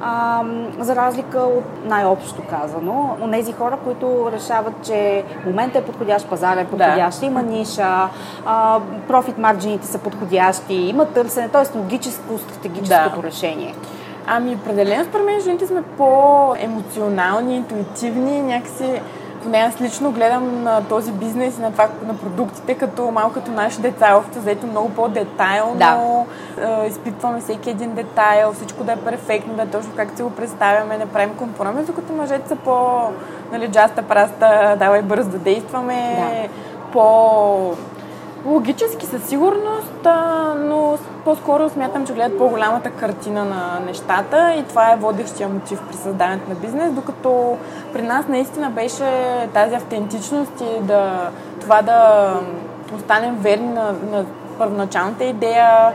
а, 0.00 0.42
за 0.78 0.96
разлика 0.96 1.38
от 1.38 1.64
най-общо 1.84 2.42
казано, 2.50 3.16
от 3.20 3.32
тези 3.32 3.52
хора, 3.52 3.78
които 3.84 4.28
решават, 4.32 4.74
че 4.82 5.24
момента 5.46 5.78
е 5.78 5.84
подходящ, 5.84 6.28
пазар 6.28 6.56
е 6.56 6.64
подходящ, 6.64 7.20
да. 7.20 7.26
има 7.26 7.42
ниша, 7.42 8.08
а, 8.46 8.80
профит 9.08 9.38
марджините 9.38 9.86
са 9.86 9.98
подходящи, 9.98 10.74
има 10.74 11.06
търсене, 11.06 11.48
т.е. 11.48 11.78
логическо, 11.78 12.38
стратегическото 12.38 13.20
да. 13.20 13.26
решение. 13.26 13.74
Ами, 14.26 14.54
определено 14.54 15.04
според 15.04 15.26
мен 15.26 15.40
жените 15.40 15.66
сме 15.66 15.82
по-емоционални, 15.82 17.56
интуитивни, 17.56 18.42
някакси 18.42 19.00
поне 19.46 19.58
аз 19.58 19.80
лично 19.80 20.12
гледам 20.12 20.62
на 20.62 20.84
този 20.88 21.12
бизнес 21.12 21.58
и 21.58 21.60
на, 21.60 21.72
това, 21.72 21.88
на 22.06 22.18
продуктите 22.18 22.74
като 22.74 23.10
малко 23.10 23.34
като 23.34 23.50
наши 23.50 23.80
деца, 23.80 24.16
общо 24.16 24.40
взето 24.40 24.66
много 24.66 24.90
по-детайлно. 24.90 25.74
Да. 25.74 26.24
Е, 26.84 26.86
изпитваме 26.88 27.40
всеки 27.40 27.70
един 27.70 27.94
детайл, 27.94 28.52
всичко 28.52 28.84
да 28.84 28.92
е 28.92 28.96
перфектно, 28.96 29.54
да 29.54 29.62
е 29.62 29.66
точно 29.66 29.92
както 29.96 30.16
си 30.16 30.22
го 30.22 30.30
представяме, 30.30 30.98
не 30.98 31.06
правим 31.06 31.36
компромис, 31.36 31.86
докато 31.86 32.12
мъжете 32.12 32.48
са 32.48 32.56
по 32.56 33.00
нали, 33.52 33.68
джаста, 33.68 34.02
праста, 34.02 34.76
давай 34.78 35.02
бързо 35.02 35.30
да 35.30 35.38
действаме, 35.38 36.16
да. 36.18 36.48
по 36.92 37.74
Логически 38.46 39.06
със 39.06 39.24
сигурност, 39.24 40.06
но 40.58 40.98
по-скоро 41.24 41.68
смятам, 41.68 42.06
че 42.06 42.12
гледат 42.12 42.38
по-голямата 42.38 42.90
картина 42.90 43.44
на 43.44 43.80
нещата 43.86 44.54
и 44.58 44.62
това 44.62 44.92
е 44.92 44.96
водещия 44.96 45.48
мотив 45.48 45.82
при 45.88 45.96
създаването 45.96 46.48
на 46.48 46.54
бизнес, 46.54 46.92
докато 46.92 47.56
при 47.92 48.02
нас 48.02 48.28
наистина 48.28 48.70
беше 48.70 49.04
тази 49.54 49.74
автентичност 49.74 50.60
и 50.60 50.82
да, 50.82 51.30
това 51.60 51.82
да 51.82 52.30
останем 52.96 53.36
верни 53.40 53.68
на, 53.68 53.94
на 54.12 54.24
първоначалната 54.58 55.24
идея 55.24 55.92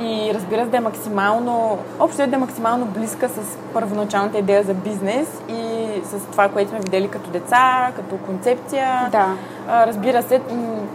и 0.00 0.30
разбира 0.34 0.64
се 0.64 0.70
да 0.70 0.76
е 0.76 0.80
максимално, 0.80 1.78
общо 2.00 2.22
е 2.22 2.26
да 2.26 2.36
е 2.36 2.38
максимално 2.38 2.86
близка 2.86 3.28
с 3.28 3.58
първоначалната 3.72 4.38
идея 4.38 4.62
за 4.62 4.74
бизнес 4.74 5.42
и 5.48 5.73
с 6.04 6.30
това, 6.30 6.48
което 6.48 6.70
сме 6.70 6.78
видели 6.78 7.08
като 7.08 7.30
деца, 7.30 7.92
като 7.96 8.16
концепция. 8.16 9.08
Да. 9.12 9.26
Разбира 9.68 10.22
се, 10.22 10.40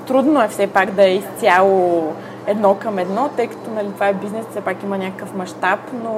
трудно 0.07 0.43
е 0.43 0.47
все 0.47 0.67
пак 0.67 0.91
да 0.91 1.03
е 1.03 1.15
изцяло 1.15 2.13
едно 2.47 2.75
към 2.75 2.99
едно, 2.99 3.29
тъй 3.35 3.47
като 3.47 3.71
нали, 3.71 3.91
това 3.91 4.07
е 4.07 4.13
бизнес, 4.13 4.45
все 4.51 4.61
пак 4.61 4.83
има 4.83 4.97
някакъв 4.97 5.35
мащаб, 5.35 5.79
но 6.03 6.13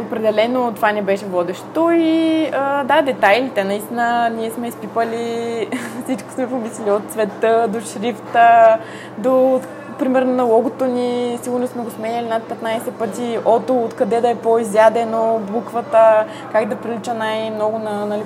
определено 0.00 0.72
това 0.74 0.92
не 0.92 1.02
беше 1.02 1.24
водещо 1.26 1.90
и 1.90 2.46
а, 2.52 2.84
да, 2.84 3.02
детайлите, 3.02 3.64
наистина 3.64 4.30
ние 4.30 4.50
сме 4.50 4.68
изпипали 4.68 5.68
всичко 6.04 6.30
сме 6.30 6.48
помислили 6.48 6.90
от 6.90 7.10
цвета 7.10 7.68
до 7.68 7.80
шрифта, 7.80 8.78
до 9.18 9.60
примерно 9.98 10.32
на 10.32 10.42
логото 10.42 10.86
ни, 10.86 11.38
сигурно 11.42 11.66
сме 11.66 11.82
го 11.82 11.90
сменяли 11.90 12.28
над 12.28 12.42
15 12.42 12.90
пъти, 12.90 13.38
ото, 13.44 13.84
откъде 13.84 14.20
да 14.20 14.30
е 14.30 14.34
по-изядено, 14.34 15.40
буквата, 15.50 16.24
как 16.52 16.68
да 16.68 16.76
прилича 16.76 17.14
най-много 17.14 17.78
на 17.78 18.06
нали, 18.06 18.22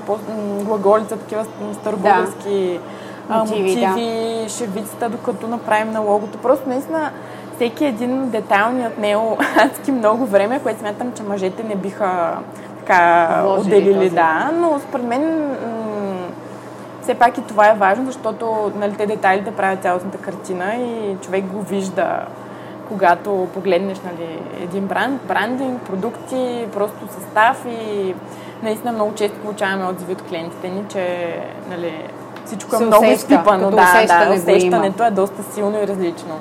глаголица, 0.65 1.17
такива 1.17 1.47
старобългарски 1.73 2.81
да. 3.29 3.35
мотиви, 3.35 3.87
мотиви 3.87 4.43
да. 4.43 4.49
шевицата, 4.49 5.09
докато 5.09 5.49
направим 5.49 5.93
на 5.93 6.01
логото. 6.01 6.39
Просто 6.39 6.69
наистина 6.69 7.11
всеки 7.55 7.85
един 7.85 8.31
детайл 8.31 8.71
ни 8.71 8.87
отнел 8.87 9.37
адски 9.65 9.93
много 9.93 10.27
време, 10.27 10.61
което 10.63 10.81
смятам, 10.81 11.13
че 11.13 11.23
мъжете 11.23 11.63
не 11.63 11.75
биха 11.75 12.39
така 12.81 13.45
отделили, 13.47 14.11
да. 14.11 14.51
Но 14.55 14.81
според 14.89 15.07
мен 15.07 15.57
все 17.03 17.15
пак 17.15 17.39
и 17.39 17.43
това 17.43 17.69
е 17.71 17.75
важно, 17.75 18.07
защото 18.07 18.73
нали, 18.77 18.95
те 18.95 19.07
детайлите 19.07 19.51
правят 19.51 19.83
цялостната 19.83 20.19
картина 20.19 20.75
и 20.77 21.17
човек 21.23 21.45
го 21.45 21.63
вижда 21.63 22.27
когато 22.89 23.49
погледнеш 23.55 23.99
нали, 23.99 24.39
един 24.63 24.87
бранд, 24.87 25.23
брандинг, 25.23 25.83
продукти, 25.83 26.67
просто 26.73 26.99
състав 27.15 27.67
и 27.67 28.15
наистина 28.63 28.93
много 28.93 29.15
често 29.15 29.39
получаваме 29.39 29.87
отзиви 29.87 30.13
от 30.13 30.23
клиентите 30.23 30.69
ни, 30.69 30.85
че 30.89 31.35
нали, 31.71 32.05
всичко 32.45 32.77
е 32.77 32.87
много 32.87 33.05
изпипано. 33.05 33.71
Да, 33.71 34.05
да, 34.07 34.35
усещането 34.35 35.05
е 35.05 35.11
доста 35.11 35.43
силно 35.55 35.83
и 35.83 35.87
различно. 35.87 36.35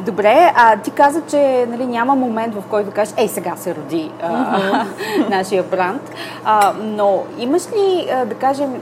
Добре, 0.00 0.52
а 0.56 0.76
ти 0.76 0.90
каза, 0.90 1.22
че 1.28 1.66
нали, 1.68 1.86
няма 1.86 2.14
момент, 2.14 2.54
в 2.54 2.62
който 2.70 2.90
кажеш, 2.90 3.14
ей, 3.16 3.28
сега 3.28 3.56
се 3.56 3.74
роди 3.74 4.10
а, 4.22 4.84
нашия 5.30 5.62
бранд. 5.62 6.02
А, 6.44 6.72
но 6.82 7.22
имаш 7.38 7.62
ли, 7.66 8.08
а, 8.12 8.24
да 8.24 8.34
кажем, 8.34 8.80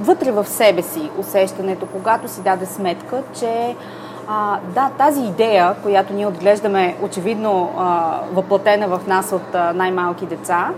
вътре 0.00 0.32
в 0.32 0.44
себе 0.44 0.82
си 0.82 1.10
усещането, 1.18 1.86
когато 1.86 2.28
си 2.28 2.40
даде 2.40 2.66
сметка, 2.66 3.22
че 3.38 3.76
а, 4.28 4.58
да, 4.74 4.90
тази 4.98 5.20
идея, 5.20 5.74
която 5.82 6.12
ние 6.12 6.26
отглеждаме 6.26 6.96
очевидно 7.02 7.70
а, 7.78 8.18
въплатена 8.32 8.88
в 8.88 9.00
нас 9.06 9.32
от 9.32 9.54
а, 9.54 9.72
най-малки 9.72 10.26
деца, 10.26 10.68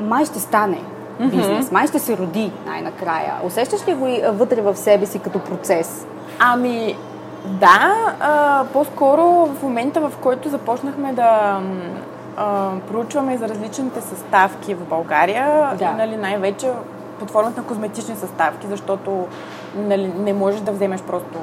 май 0.00 0.24
ще 0.24 0.40
стане 0.40 0.78
бизнес, 1.20 1.70
май 1.72 1.86
ще 1.86 1.98
се 1.98 2.16
роди 2.16 2.52
най-накрая. 2.66 3.34
Усещаш 3.44 3.88
ли 3.88 3.94
го 3.94 4.06
и 4.06 4.22
вътре 4.28 4.60
в 4.60 4.76
себе 4.76 5.06
си 5.06 5.18
като 5.18 5.38
процес? 5.38 6.06
Ами, 6.38 6.96
да, 7.44 7.92
а, 8.20 8.64
по-скоро 8.72 9.22
в 9.46 9.62
момента, 9.62 10.00
в 10.00 10.12
който 10.22 10.48
започнахме 10.48 11.12
да 11.12 11.60
а, 12.36 12.70
проучваме 12.88 13.38
за 13.38 13.48
различните 13.48 14.00
съставки 14.00 14.74
в 14.74 14.84
България, 14.84 15.70
да. 15.78 15.92
нали, 15.92 16.16
най-вече 16.16 16.70
под 17.18 17.30
формата 17.30 17.60
на 17.60 17.66
козметични 17.66 18.16
съставки, 18.16 18.66
защото 18.66 19.26
нали, 19.76 20.12
не 20.18 20.32
можеш 20.32 20.60
да 20.60 20.72
вземеш 20.72 21.00
просто 21.00 21.38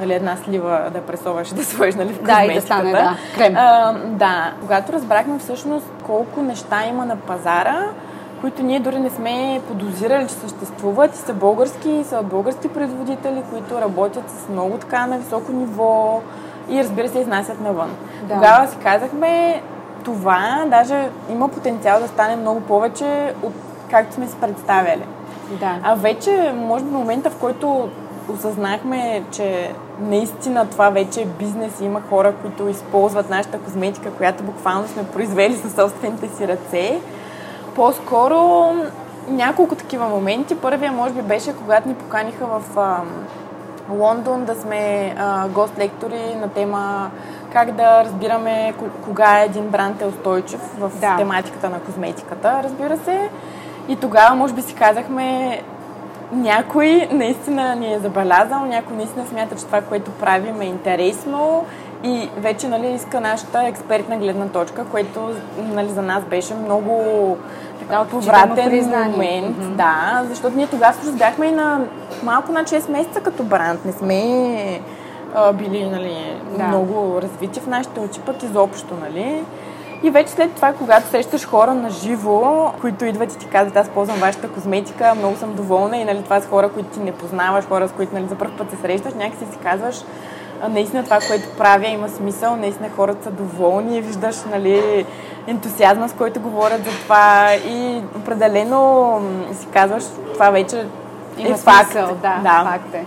нали, 0.00 0.14
една 0.14 0.36
слива 0.36 0.90
да 0.92 1.00
пресоваш 1.00 1.50
и 1.50 1.54
да 1.54 1.64
сложиш 1.64 1.94
нали, 1.94 2.12
в 2.12 2.18
козметиката. 2.18 2.46
Да, 2.46 2.52
и 2.52 2.54
да 2.54 2.60
стане, 2.60 2.92
да, 2.92 3.16
крем. 3.34 3.54
А, 3.56 3.92
да, 4.06 4.52
когато 4.60 4.92
разбрахме 4.92 5.38
всъщност 5.38 5.86
колко 6.06 6.42
неща 6.42 6.86
има 6.86 7.04
на 7.06 7.16
пазара, 7.16 7.86
които 8.40 8.62
ние 8.62 8.80
дори 8.80 9.00
не 9.00 9.10
сме 9.10 9.60
подозирали, 9.68 10.28
че 10.28 10.34
съществуват 10.34 11.14
и 11.14 11.18
са 11.18 11.34
български, 11.34 11.90
и 11.90 12.04
са 12.04 12.22
български 12.22 12.68
производители, 12.68 13.42
които 13.50 13.80
работят 13.80 14.30
с 14.30 14.48
много 14.48 14.78
така 14.78 15.06
на 15.06 15.18
високо 15.18 15.52
ниво 15.52 16.20
и 16.68 16.78
разбира 16.82 17.08
се 17.08 17.18
изнасят 17.18 17.60
навън. 17.60 17.90
Да. 18.22 18.34
Тогава 18.34 18.68
си 18.68 18.76
казахме, 18.82 19.62
това 20.04 20.64
даже 20.66 21.10
има 21.30 21.48
потенциал 21.48 22.00
да 22.00 22.08
стане 22.08 22.36
много 22.36 22.60
повече 22.60 23.34
от 23.42 23.52
както 23.90 24.14
сме 24.14 24.26
си 24.26 24.36
представяли. 24.40 25.04
Да. 25.60 25.78
А 25.82 25.94
вече, 25.94 26.52
може 26.56 26.84
би, 26.84 26.90
момента, 26.90 27.30
в 27.30 27.36
който 27.36 27.88
осъзнахме, 28.34 29.22
че 29.30 29.72
наистина 30.00 30.66
това 30.70 30.90
вече 30.90 31.22
е 31.22 31.26
бизнес 31.26 31.80
и 31.80 31.84
има 31.84 32.00
хора, 32.10 32.32
които 32.42 32.68
използват 32.68 33.30
нашата 33.30 33.58
козметика, 33.58 34.10
която 34.10 34.42
буквално 34.42 34.88
сме 34.88 35.04
произвели 35.04 35.56
със 35.56 35.74
собствените 35.74 36.28
си 36.28 36.48
ръце, 36.48 37.00
по-скоро 37.78 38.72
няколко 39.28 39.74
такива 39.74 40.08
моменти. 40.08 40.54
Първия, 40.54 40.92
може 40.92 41.14
би, 41.14 41.22
беше 41.22 41.56
когато 41.56 41.88
ни 41.88 41.94
поканиха 41.94 42.46
в 42.46 42.78
а, 42.78 42.96
Лондон 43.90 44.44
да 44.44 44.54
сме 44.54 45.14
а, 45.18 45.48
гост-лектори 45.48 46.34
на 46.40 46.48
тема 46.48 47.10
как 47.52 47.72
да 47.72 48.04
разбираме 48.04 48.74
кога 49.04 49.40
един 49.40 49.68
бранд 49.68 50.02
е 50.02 50.06
устойчив 50.06 50.60
в 50.78 50.90
да. 51.00 51.16
тематиката 51.16 51.70
на 51.70 51.80
козметиката, 51.80 52.60
разбира 52.64 52.98
се. 52.98 53.28
И 53.88 53.96
тогава, 53.96 54.34
може 54.34 54.54
би, 54.54 54.62
си 54.62 54.74
казахме, 54.74 55.60
някой 56.32 57.08
наистина 57.12 57.76
ни 57.76 57.94
е 57.94 57.98
забелязал, 57.98 58.64
някой 58.66 58.96
наистина 58.96 59.26
смята, 59.26 59.56
че 59.56 59.64
това, 59.64 59.80
което 59.80 60.10
правим 60.10 60.60
е 60.60 60.64
интересно 60.64 61.64
и 62.04 62.28
вече 62.36 62.68
нали, 62.68 62.86
иска 62.86 63.20
нашата 63.20 63.62
експертна 63.62 64.16
гледна 64.16 64.48
точка, 64.48 64.84
което 64.84 65.30
нали, 65.58 65.88
за 65.88 66.02
нас 66.02 66.24
беше 66.24 66.54
много 66.54 67.36
така, 67.78 68.04
повратен 68.04 68.84
момент. 68.84 69.56
Mm-hmm. 69.56 69.76
Да, 69.76 70.22
защото 70.28 70.56
ние 70.56 70.66
тогава 70.66 70.92
всъщност 70.92 71.18
бяхме 71.18 71.46
и 71.46 71.52
на 71.52 71.80
малко 72.22 72.52
на 72.52 72.64
6 72.64 72.90
месеца 72.90 73.20
като 73.20 73.42
бранд. 73.42 73.84
Не 73.84 73.92
сме 73.92 74.22
а, 75.34 75.52
били 75.52 75.86
нали, 75.90 76.40
да. 76.58 76.64
много 76.64 77.22
развити 77.22 77.60
в 77.60 77.66
нашите 77.66 78.00
очи, 78.00 78.20
пък 78.20 78.42
изобщо. 78.42 78.94
Нали. 79.00 79.44
И 80.02 80.10
вече 80.10 80.30
след 80.30 80.52
това, 80.52 80.72
когато 80.72 81.08
срещаш 81.08 81.46
хора 81.46 81.74
на 81.74 81.90
живо, 81.90 82.72
които 82.80 83.04
идват 83.04 83.32
и 83.32 83.38
ти 83.38 83.46
казват, 83.46 83.76
аз 83.76 83.88
ползвам 83.88 84.18
вашата 84.18 84.48
козметика, 84.48 85.14
много 85.14 85.36
съм 85.36 85.54
доволна 85.54 85.96
и 85.96 86.04
нали, 86.04 86.22
това 86.22 86.40
са 86.40 86.48
хора, 86.48 86.68
които 86.68 86.88
ти 86.88 87.00
не 87.00 87.12
познаваш, 87.12 87.64
хора, 87.64 87.88
с 87.88 87.92
които 87.92 88.14
нали, 88.14 88.26
за 88.28 88.34
първ 88.34 88.50
път 88.58 88.70
се 88.70 88.76
срещаш, 88.76 89.14
някакси 89.14 89.44
си 89.44 89.58
казваш, 89.62 89.96
наистина 90.68 91.04
това, 91.04 91.18
което 91.28 91.48
правя, 91.58 91.86
има 91.88 92.08
смисъл, 92.08 92.56
наистина 92.56 92.88
хората 92.96 93.24
са 93.24 93.30
доволни, 93.30 94.00
виждаш 94.00 94.36
нали, 94.50 95.06
ентусиазма, 95.46 96.08
с 96.08 96.12
който 96.12 96.40
говорят 96.40 96.84
за 96.84 96.90
това 96.90 97.54
и 97.54 98.02
определено 98.16 99.20
си 99.52 99.66
казваш, 99.66 100.04
това 100.34 100.50
вече 100.50 100.86
има 101.38 101.54
е 101.54 101.58
факт. 101.58 101.90
Смисъл, 101.90 102.08
да, 102.22 102.40
да, 102.42 102.64
факт 102.64 102.94
е. 102.94 103.04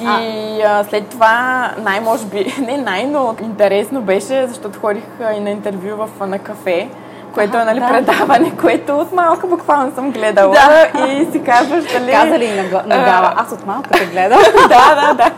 И 0.00 0.62
а. 0.62 0.84
след 0.84 1.08
това 1.08 1.70
най-може 1.78 2.26
би, 2.26 2.54
не 2.66 2.76
най, 2.76 3.06
но 3.06 3.34
интересно 3.42 4.00
беше, 4.00 4.46
защото 4.46 4.80
ходих 4.80 5.04
и 5.36 5.40
на 5.40 5.50
интервю 5.50 5.96
в, 5.96 6.26
на 6.26 6.38
кафе, 6.38 6.88
което 7.34 7.58
е 7.58 7.64
нали, 7.64 7.80
да. 7.80 7.88
предаване, 7.88 8.52
което 8.60 8.98
от 8.98 9.12
малка 9.12 9.46
буквално 9.46 9.94
съм 9.94 10.10
гледала 10.10 10.54
да. 10.54 11.06
и 11.08 11.32
си 11.32 11.42
казваш 11.42 11.84
дали... 11.92 12.12
Каза 12.12 12.38
ли 12.38 12.48
на, 12.48 12.62
на 12.62 13.04
Гала? 13.04 13.32
Аз 13.36 13.52
от 13.52 13.66
малка 13.66 13.90
те 13.90 14.06
гледам. 14.06 14.38
да, 14.68 14.94
да, 14.94 15.14
да. 15.14 15.30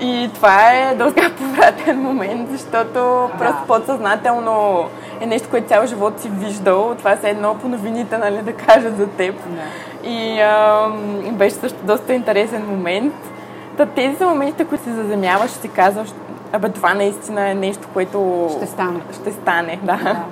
И 0.00 0.30
това 0.34 0.72
е 0.72 0.94
доста 0.94 1.30
повратен 1.38 2.02
момент, 2.02 2.50
защото 2.50 2.92
да. 2.92 3.30
просто 3.38 3.62
подсъзнателно 3.66 4.84
е 5.20 5.26
нещо, 5.26 5.48
което 5.50 5.68
цял 5.68 5.86
живот 5.86 6.20
си 6.20 6.28
виждал. 6.28 6.94
Това 6.98 7.12
е 7.12 7.18
едно 7.22 7.54
по 7.54 7.68
новините, 7.68 8.18
нали, 8.18 8.42
да 8.42 8.52
кажа 8.52 8.90
за 8.90 9.06
теб. 9.06 9.34
Да. 9.46 10.10
И 10.10 10.40
а, 10.40 10.88
беше 11.32 11.54
също 11.54 11.78
доста 11.82 12.14
интересен 12.14 12.66
момент. 12.66 13.14
Та 13.76 13.86
тези 13.86 14.16
са 14.16 14.26
моментите, 14.26 14.64
които 14.64 14.84
се 14.84 14.92
заземяваш 14.92 15.50
и 15.50 15.54
си 15.54 15.68
казваш, 15.68 16.08
абе 16.52 16.68
това 16.68 16.94
наистина 16.94 17.50
е 17.50 17.54
нещо, 17.54 17.88
което 17.92 18.48
ще 18.56 18.66
стане. 18.66 19.00
Ще 19.12 19.32
стане, 19.32 19.78
да. 19.82 19.96
да. 19.96 20.24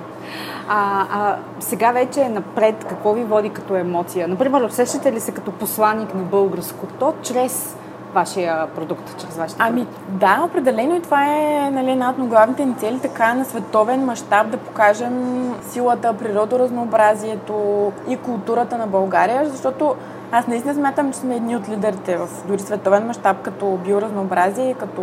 А, 0.71 1.05
а 1.13 1.35
сега 1.59 1.91
вече 1.91 2.21
е 2.21 2.29
напред, 2.29 2.85
какво 2.89 3.13
ви 3.13 3.23
води 3.23 3.49
като 3.49 3.75
емоция? 3.75 4.27
Например, 4.27 4.61
усещате 4.61 5.13
ли 5.13 5.19
се 5.19 5.31
като 5.31 5.51
посланник 5.51 6.13
на 6.13 6.21
българското 6.21 7.13
чрез 7.21 7.75
вашия 8.13 8.67
продукт, 8.67 9.21
чрез 9.21 9.37
вашите 9.37 9.61
Ами 9.63 9.87
да, 10.09 10.43
определено 10.45 10.95
и 10.95 11.01
това 11.01 11.25
е 11.25 11.69
нали, 11.71 11.91
една 11.91 12.09
от 12.09 12.27
главните 12.27 12.65
ни 12.65 12.75
цели, 12.75 12.99
така 12.99 13.33
на 13.33 13.45
световен 13.45 14.05
мащаб 14.05 14.49
да 14.51 14.57
покажем 14.57 15.55
силата, 15.61 16.13
природоразнообразието 16.13 17.91
и 18.07 18.17
културата 18.17 18.77
на 18.77 18.87
България, 18.87 19.49
защото 19.49 19.95
аз 20.31 20.47
наистина 20.47 20.73
смятам, 20.73 21.13
че 21.13 21.19
сме 21.19 21.35
едни 21.35 21.55
от 21.55 21.69
лидерите 21.69 22.17
в 22.17 22.29
дори 22.47 22.59
световен 22.59 23.05
мащаб 23.05 23.41
като 23.41 23.79
биоразнообразие, 23.85 24.73
като 24.73 25.01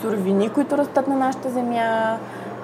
суровини, 0.00 0.48
които 0.48 0.78
растат 0.78 1.08
на 1.08 1.16
нашата 1.16 1.50
земя, 1.50 2.18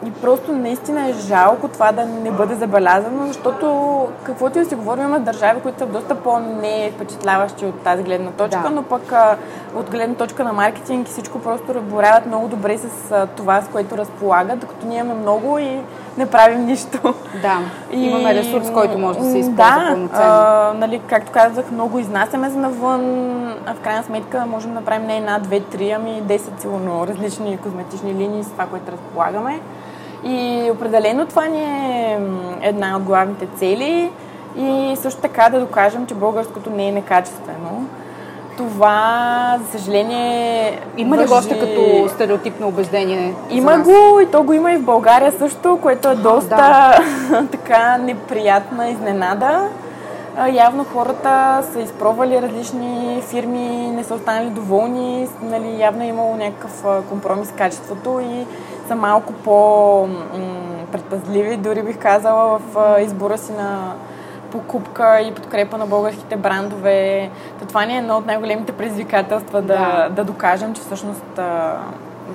и 0.07 0.11
просто 0.11 0.53
наистина 0.53 1.09
е 1.09 1.13
жалко 1.13 1.69
това 1.69 1.93
да 1.93 2.07
не 2.07 2.31
бъде 2.31 2.55
забелязано, 2.55 3.27
защото 3.27 4.07
каквото 4.23 4.59
и 4.59 4.65
си 4.65 4.75
говорим, 4.75 5.05
има 5.05 5.21
държави, 5.21 5.61
които 5.61 5.79
са 5.79 5.87
доста 5.87 6.15
по-не 6.15 6.93
впечатляващи 6.95 7.67
от 7.67 7.81
тази 7.81 8.03
гледна 8.03 8.31
точка, 8.31 8.63
да. 8.63 8.71
но 8.71 8.83
пък 8.83 9.13
а, 9.13 9.37
от 9.75 9.91
гледна 9.91 10.15
точка 10.15 10.45
на 10.45 10.53
маркетинг 10.53 11.09
и 11.09 11.11
всичко 11.11 11.39
просто 11.39 11.83
боряват 11.83 12.27
много 12.27 12.49
добре 12.49 12.79
с 12.79 13.13
а, 13.13 13.27
това, 13.27 13.63
с 13.63 13.69
което 13.69 13.97
разполагат, 13.97 14.59
докато 14.59 14.87
ние 14.87 14.99
имаме 14.99 15.21
много 15.21 15.59
и 15.59 15.81
не 16.19 16.27
правим 16.27 16.65
нищо. 16.65 17.15
Да, 17.43 17.59
и, 17.93 18.05
имаме 18.05 18.35
ресурс, 18.35 18.71
който 18.73 18.99
може 18.99 19.19
да 19.19 19.31
се 19.31 19.39
използва 19.39 19.65
да, 19.65 19.87
пълноценно. 19.91 20.23
А, 20.23 20.73
нали, 20.77 21.01
както 21.07 21.33
казах, 21.33 21.71
много 21.71 21.99
изнасяме 21.99 22.51
за 22.51 22.59
навън, 22.59 23.03
а 23.67 23.75
в 23.75 23.81
крайна 23.81 24.03
сметка 24.03 24.47
можем 24.47 24.71
да 24.71 24.81
направим 24.81 25.07
не 25.07 25.17
една, 25.17 25.39
две, 25.39 25.61
три, 25.61 25.91
ами 25.91 26.23
10 26.23 26.61
сигурно 26.61 27.07
различни 27.07 27.59
козметични 27.59 28.15
линии 28.15 28.45
с 28.45 28.51
това, 28.51 28.67
което 28.67 28.93
разполагаме. 28.93 29.61
И 30.25 30.71
определено 30.73 31.27
това 31.27 31.47
ни 31.47 31.63
е 31.63 32.19
една 32.63 32.97
от 32.97 33.03
главните 33.03 33.47
цели 33.57 34.11
и 34.57 34.97
също 34.97 35.21
така 35.21 35.49
да 35.49 35.61
докажем, 35.61 36.07
че 36.07 36.15
българското 36.15 36.71
не 36.71 36.89
е 36.89 36.93
некачествено. 36.93 37.87
това, 38.57 39.59
за 39.63 39.79
съжаление. 39.79 40.79
Има 40.97 41.19
ли 41.19 41.27
го 41.27 41.35
още 41.35 41.59
като 41.61 42.09
стереотипно 42.09 42.69
убеждение? 42.69 43.35
Има 43.51 43.79
го 43.79 44.21
и 44.21 44.27
то 44.27 44.43
го 44.43 44.53
има 44.53 44.73
и 44.73 44.77
в 44.77 44.85
България 44.85 45.33
също, 45.33 45.79
което 45.83 46.09
е 46.09 46.15
доста 46.15 46.57
да. 46.57 47.47
така 47.53 47.99
неприятна 47.99 48.89
изненада. 48.89 49.69
Явно 50.53 50.85
хората 50.85 51.63
са 51.73 51.81
изпробвали 51.81 52.43
различни 52.43 53.23
фирми, 53.31 53.91
не 53.91 54.05
са 54.05 54.15
останали 54.15 54.51
доволни, 54.51 55.29
нали, 55.43 55.81
явно 55.81 56.03
е 56.03 56.07
имало 56.07 56.37
някакъв 56.37 56.85
компромис 57.09 57.49
с 57.49 57.53
качеството 57.53 58.21
и 58.21 58.47
са 58.91 58.97
малко 58.97 59.33
по-предпазливи, 59.33 61.57
дори 61.57 61.83
бих 61.83 61.99
казала 61.99 62.59
в 62.59 62.97
избора 63.01 63.39
си 63.39 63.53
на 63.53 63.93
покупка 64.51 65.21
и 65.21 65.35
подкрепа 65.35 65.79
на 65.79 65.87
българските 65.87 66.37
брандове. 66.37 67.31
То 67.61 67.67
това 67.67 67.85
ни 67.85 67.95
е 67.95 67.99
едно 67.99 68.17
от 68.17 68.27
най-големите 68.27 68.73
предизвикателства 68.73 69.63
да, 69.63 69.77
да. 69.77 70.09
да 70.09 70.25
докажем, 70.25 70.75
че 70.75 70.81
всъщност 70.81 71.41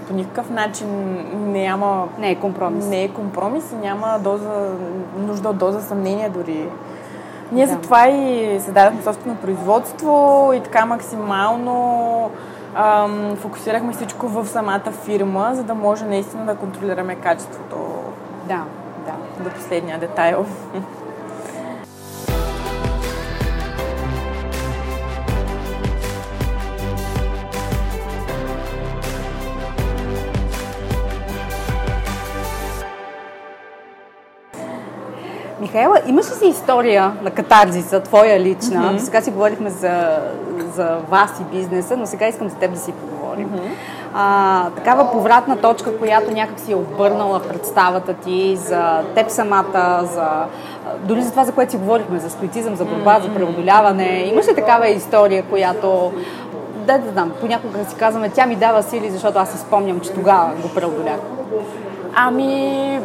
по 0.08 0.13
никакъв 0.13 0.50
начин 0.50 0.88
няма... 1.34 2.08
Не 2.20 2.32
е 2.32 2.36
компромис. 2.36 2.86
Не 2.86 3.04
е 3.04 3.10
компромис 3.10 3.72
и 3.72 3.76
няма 3.76 4.20
доза, 4.20 4.70
нужда 5.18 5.50
от 5.50 5.58
доза 5.58 5.82
съмнение 5.82 6.30
дори. 6.30 6.70
Ние 7.52 7.65
да. 7.65 7.74
затова 7.74 8.10
и 8.10 8.60
създадахме 8.60 9.02
собствено 9.02 9.36
производство 9.36 10.52
и 10.56 10.60
така 10.60 10.86
максимално 10.86 12.32
ам, 12.76 13.36
фокусирахме 13.36 13.94
всичко 13.94 14.28
в 14.28 14.48
самата 14.48 14.92
фирма, 15.06 15.52
за 15.54 15.64
да 15.64 15.74
може 15.74 16.06
наистина 16.06 16.46
да 16.46 16.56
контролираме 16.56 17.16
качеството. 17.16 17.76
Да, 18.48 18.64
да. 19.06 19.44
До 19.44 19.50
последния 19.50 20.00
детайл. 20.00 20.46
Михаела, 35.65 36.01
имаш 36.08 36.25
ли 36.25 36.34
си 36.34 36.47
история 36.47 37.13
на 37.21 37.32
катарзиса, 37.32 37.99
твоя 37.99 38.39
лична? 38.39 38.82
Mm-hmm. 38.82 38.97
Сега 38.97 39.21
си 39.21 39.32
говорихме 39.32 39.69
за, 39.69 40.19
за 40.75 40.97
вас 41.10 41.41
и 41.41 41.58
бизнеса, 41.58 41.97
но 41.97 42.06
сега 42.06 42.28
искам 42.28 42.49
с 42.49 42.54
теб 42.54 42.71
да 42.71 42.80
си 42.80 42.91
поговорим. 42.91 43.49
Mm-hmm. 43.49 43.71
А, 44.13 44.69
такава 44.69 45.12
повратна 45.12 45.58
точка, 45.58 45.97
която 45.97 46.32
някак 46.32 46.60
си 46.60 46.71
е 46.71 46.75
обърнала 46.75 47.39
представата 47.39 48.13
ти 48.13 48.56
за 48.56 49.01
теб 49.15 49.30
самата, 49.30 50.01
за, 50.13 50.28
дори 51.04 51.21
за 51.21 51.32
това, 51.32 51.43
за 51.43 51.51
което 51.51 51.71
си 51.71 51.78
говорихме, 51.78 52.19
за 52.19 52.30
стоицизъм, 52.30 52.75
за 52.75 52.86
борба, 52.86 53.19
mm-hmm. 53.19 53.23
за 53.23 53.34
преодоляване. 53.34 54.23
Имаш 54.32 54.47
ли 54.47 54.56
такава 54.56 54.88
история, 54.88 55.43
която 55.43 56.13
да, 56.75 56.97
да 56.97 57.12
знам, 57.12 57.32
понякога 57.41 57.86
си 57.86 57.95
казваме, 57.95 58.30
тя 58.30 58.45
ми 58.45 58.56
дава 58.56 58.84
сили, 58.84 59.10
защото 59.10 59.39
аз 59.39 59.51
си 59.51 59.58
спомням, 59.58 59.99
че 59.99 60.12
тогава 60.12 60.51
го 60.62 60.69
преодолях. 60.69 61.19
Ами, 62.15 62.99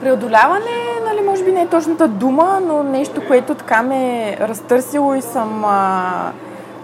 преодоляване 0.00 0.84
нали, 1.04 1.26
може 1.26 1.44
би 1.44 1.52
не 1.52 1.62
е 1.62 1.66
точната 1.66 2.08
дума, 2.08 2.60
но 2.66 2.82
нещо, 2.82 3.26
което 3.26 3.54
така 3.54 3.82
ме 3.82 4.28
е 4.28 4.36
разтърсило 4.40 5.14
и 5.14 5.22
съм 5.22 5.64
а, 5.64 6.12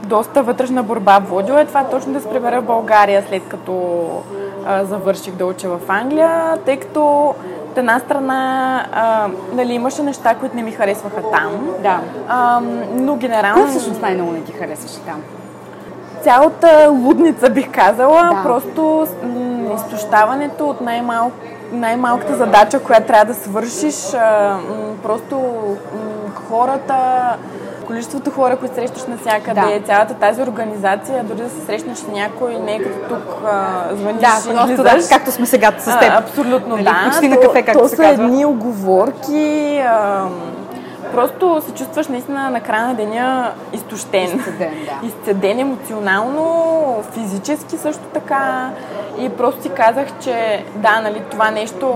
доста 0.03 0.42
вътрешна 0.42 0.83
борба 0.83 1.18
водила 1.18 1.61
е 1.61 1.66
това 1.66 1.85
точно 1.85 2.12
да 2.12 2.20
се 2.20 2.31
прибера 2.31 2.61
в 2.61 2.64
България, 2.64 3.25
след 3.29 3.42
като 3.49 4.05
а, 4.66 4.85
завърших 4.85 5.35
да 5.35 5.46
уча 5.46 5.68
в 5.68 5.81
Англия, 5.88 6.59
тъй 6.64 6.77
като 6.77 7.35
от 7.70 7.79
една 7.79 7.99
страна 7.99 8.87
а, 8.92 9.29
нали, 9.53 9.73
имаше 9.73 10.03
неща, 10.03 10.35
които 10.35 10.57
не 10.57 10.62
ми 10.62 10.73
харесваха 10.73 11.23
там. 11.31 11.68
Да. 11.83 12.01
А, 12.29 12.61
но 12.92 13.16
генерално... 13.16 13.62
Кое 13.62 13.70
всъщност 13.70 14.03
най-много 14.03 14.33
не 14.33 14.40
ти 14.40 14.53
харесваше 14.53 15.01
там? 15.01 15.23
Цялата 16.23 16.88
лудница 16.90 17.51
бих 17.51 17.70
казала, 17.73 18.23
да. 18.23 18.42
просто 18.42 19.07
м- 19.23 19.75
изтощаването 19.75 20.68
от 20.68 20.81
най-малко 20.81 21.37
най-малката 21.73 22.37
задача, 22.37 22.81
която 22.81 23.07
трябва 23.07 23.25
да 23.25 23.35
свършиш, 23.35 24.15
а, 24.15 24.51
м- 24.55 24.95
просто 25.03 25.37
м- 25.37 26.31
хората, 26.49 26.97
количеството 27.87 28.31
хора, 28.31 28.57
които 28.57 28.75
срещаш 28.75 29.03
навсякъде, 29.07 29.79
да. 29.81 29.87
цялата 29.87 30.15
тази 30.15 30.43
организация, 30.43 31.25
дори 31.25 31.43
да 31.43 31.51
се 31.51 31.67
срещнеш 31.67 31.99
с 31.99 32.09
някой, 32.09 32.55
не 32.55 32.75
е 32.75 32.79
като 32.83 33.09
тук 33.09 33.43
а, 33.47 33.89
звъниш 33.97 34.21
да, 34.21 34.53
и 34.53 34.55
просто, 34.55 34.83
да, 34.83 35.09
както 35.09 35.33
сме 35.33 35.47
сега 35.47 35.73
с 35.79 35.85
теб. 35.85 36.11
А, 36.13 36.19
абсолютно, 36.19 36.77
нали, 36.77 36.85
да. 36.85 37.03
Почти 37.05 37.29
на 37.29 37.41
кафе, 37.41 37.63
както 37.63 37.83
то, 37.83 37.89
се 37.89 37.97
са 37.97 38.03
казва. 38.03 38.25
едни 38.25 38.45
оговорки, 38.45 39.79
а, 39.89 40.25
просто 41.12 41.62
се 41.66 41.75
чувстваш 41.75 42.09
наистина 42.09 42.51
на 42.51 42.61
края 42.61 42.87
на 42.87 42.94
деня 42.94 43.53
изтощен. 43.73 44.25
Изцеден, 44.25 44.75
да. 44.85 45.07
Изцеден 45.07 45.59
емоционално, 45.59 47.03
физически 47.12 47.77
също 47.77 48.03
така. 48.03 48.70
И 49.18 49.29
просто 49.29 49.62
си 49.62 49.68
казах, 49.68 50.07
че 50.20 50.64
да, 50.75 51.01
нали, 51.01 51.23
това 51.31 51.51
нещо 51.51 51.94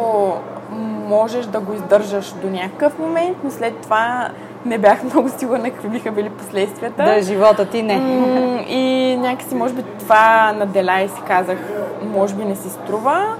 можеш 1.09 1.47
да 1.47 1.61
го 1.61 1.73
издържаш 1.73 2.33
до 2.33 2.51
някакъв 2.51 2.99
момент, 2.99 3.37
но 3.45 3.51
след 3.51 3.77
това 3.77 4.29
не 4.67 4.79
бях 4.79 5.03
много 5.13 5.29
сигурна 5.29 5.71
какви 5.71 5.89
биха 5.89 6.13
били 6.13 6.31
последствията. 6.31 7.05
Да, 7.05 7.23
живота 7.23 7.67
ти 7.67 7.83
не. 7.83 7.95
И 8.69 9.17
някакси, 9.17 9.55
може 9.55 9.75
би, 9.75 9.83
това 9.83 10.53
наделя 10.53 11.01
и 11.01 11.09
си 11.09 11.23
казах, 11.27 11.59
може 12.03 12.35
би 12.35 12.45
не 12.45 12.57
си 12.57 12.69
струва. 12.69 13.37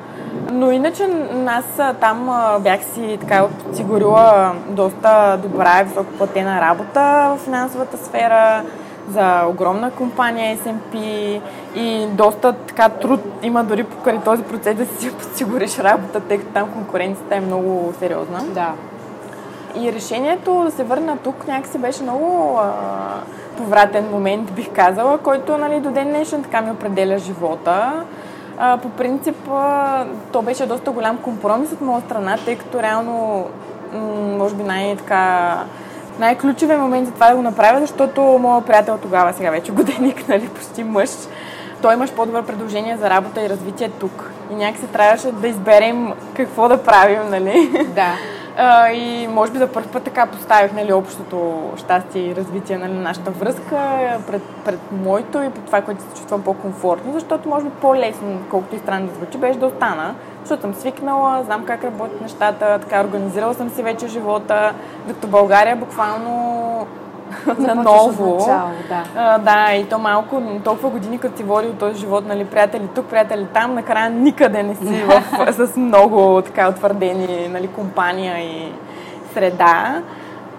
Но 0.53 0.71
иначе 0.71 1.09
аз 1.47 1.97
там 2.01 2.31
бях 2.61 2.85
си 2.85 3.19
така 3.21 3.47
подсигурила 3.65 4.53
доста 4.69 5.39
добра 5.43 5.81
и 5.81 5.85
високоплатена 5.85 6.61
работа 6.61 7.35
в 7.37 7.45
финансовата 7.45 7.97
сфера 7.97 8.63
за 9.11 9.47
огромна 9.47 9.91
компания 9.91 10.57
SMP 10.57 10.95
и 11.75 12.07
доста 12.07 12.53
така 12.53 12.89
труд 12.89 13.21
има 13.43 13.65
дори 13.65 13.85
покрай 13.85 14.21
този 14.25 14.43
процес 14.43 14.77
да 14.77 14.87
си 14.87 15.13
подсигуриш 15.19 15.79
работа, 15.79 16.21
тъй 16.21 16.39
като 16.39 16.53
там 16.53 16.73
конкуренцията 16.73 17.35
е 17.35 17.41
много 17.41 17.93
сериозна. 17.99 18.43
Да. 18.55 18.73
И 19.77 19.93
решението 19.93 20.63
да 20.65 20.71
се 20.71 20.85
върна 20.85 21.17
тук 21.17 21.49
някакси 21.49 21.79
беше 21.79 22.03
много 22.03 22.59
а, 22.59 22.73
повратен 23.57 24.09
момент, 24.11 24.53
бих 24.53 24.73
казала, 24.73 25.19
който 25.19 25.59
нали, 25.59 25.81
до 25.81 25.91
ден 25.91 26.09
днешен 26.09 26.43
така 26.43 26.61
ми 26.61 26.71
определя 26.71 27.19
живота. 27.19 27.93
А, 28.59 28.77
по 28.77 28.89
принцип, 28.89 29.37
а, 29.53 30.05
то 30.33 30.43
беше 30.43 30.67
доста 30.67 30.91
голям 30.91 31.19
компромис 31.19 31.73
от 31.73 31.81
моя 31.81 32.01
страна, 32.01 32.39
тъй 32.45 32.57
като 32.57 32.83
реално, 32.83 33.47
м- 33.93 33.99
може 34.39 34.55
би 34.55 34.63
най-така 34.63 35.59
най-ключовия 36.19 36.79
момент 36.79 37.07
за 37.07 37.13
това 37.13 37.29
да 37.29 37.37
го 37.37 37.43
направя, 37.43 37.81
защото 37.81 38.21
моят 38.21 38.67
приятел 38.67 38.99
тогава, 39.03 39.33
сега 39.33 39.51
вече 39.51 39.73
годеник, 39.73 40.29
нали, 40.29 40.49
почти 40.49 40.85
мъж, 40.85 41.11
той 41.83 41.95
имаш 41.95 42.13
по-добро 42.13 42.43
предложение 42.43 42.97
за 42.97 43.11
работа 43.11 43.43
и 43.43 43.49
развитие 43.49 43.89
тук. 43.89 44.31
И 44.53 44.55
някакси 44.55 44.87
трябваше 44.87 45.33
да 45.33 45.49
изберем 45.49 46.13
какво 46.37 46.69
да 46.69 46.83
правим, 46.83 47.31
нали? 47.31 47.87
Да. 47.95 48.13
А, 48.57 48.91
и 48.91 49.29
може 49.29 49.53
би 49.53 49.59
за 49.59 49.73
първ 49.73 49.87
път 49.93 50.03
така 50.03 50.27
поставих 50.27 50.73
нали, 50.73 50.93
общото 50.93 51.71
щастие 51.77 52.23
и 52.23 52.37
развитие 52.37 52.79
на 52.79 52.89
нали, 52.89 52.99
нашата 52.99 53.31
връзка 53.31 53.77
пред, 54.27 54.43
пред 54.65 54.81
моето 54.93 55.43
и 55.43 55.51
пред 55.51 55.65
това, 55.65 55.83
което 55.83 56.03
се 56.03 56.09
чувствам 56.09 56.43
по-комфортно, 56.43 57.13
защото 57.13 57.49
може 57.49 57.65
би 57.65 57.71
по-лесно, 57.71 58.39
колкото 58.51 58.77
и 58.77 58.79
странно 58.79 59.09
звучи, 59.15 59.39
беше 59.39 59.59
да 59.59 59.67
остана, 59.67 60.15
защото 60.41 60.63
съм 60.63 60.75
свикнала, 60.75 61.43
знам 61.45 61.65
как 61.65 61.85
работят 61.85 62.21
нещата, 62.21 62.79
така 62.79 63.05
организирала 63.05 63.55
съм 63.55 63.71
си 63.71 63.83
вече 63.83 64.09
живота, 64.09 64.73
докато 65.07 65.27
България 65.27 65.77
буквално 65.77 66.87
на 67.59 67.75
ново. 67.75 68.35
Начало, 68.35 68.71
да. 68.89 69.05
А, 69.17 69.39
да, 69.39 69.75
и 69.75 69.85
то 69.85 69.99
малко, 69.99 70.43
толкова 70.65 70.91
години, 70.91 71.19
като 71.19 71.37
си 71.37 71.43
водил 71.43 71.73
този 71.73 72.01
живот, 72.01 72.27
нали, 72.27 72.45
приятели 72.45 72.89
тук, 72.95 73.07
приятели 73.07 73.47
там, 73.55 73.75
накрая 73.75 74.11
никъде 74.11 74.63
не 74.63 74.75
си 74.75 75.05
в, 75.05 75.53
с 75.67 75.77
много 75.77 76.43
така 76.43 76.69
утвърдени 76.69 77.49
нали, 77.49 77.69
компания 77.69 78.39
и 78.39 78.73
среда. 79.35 80.03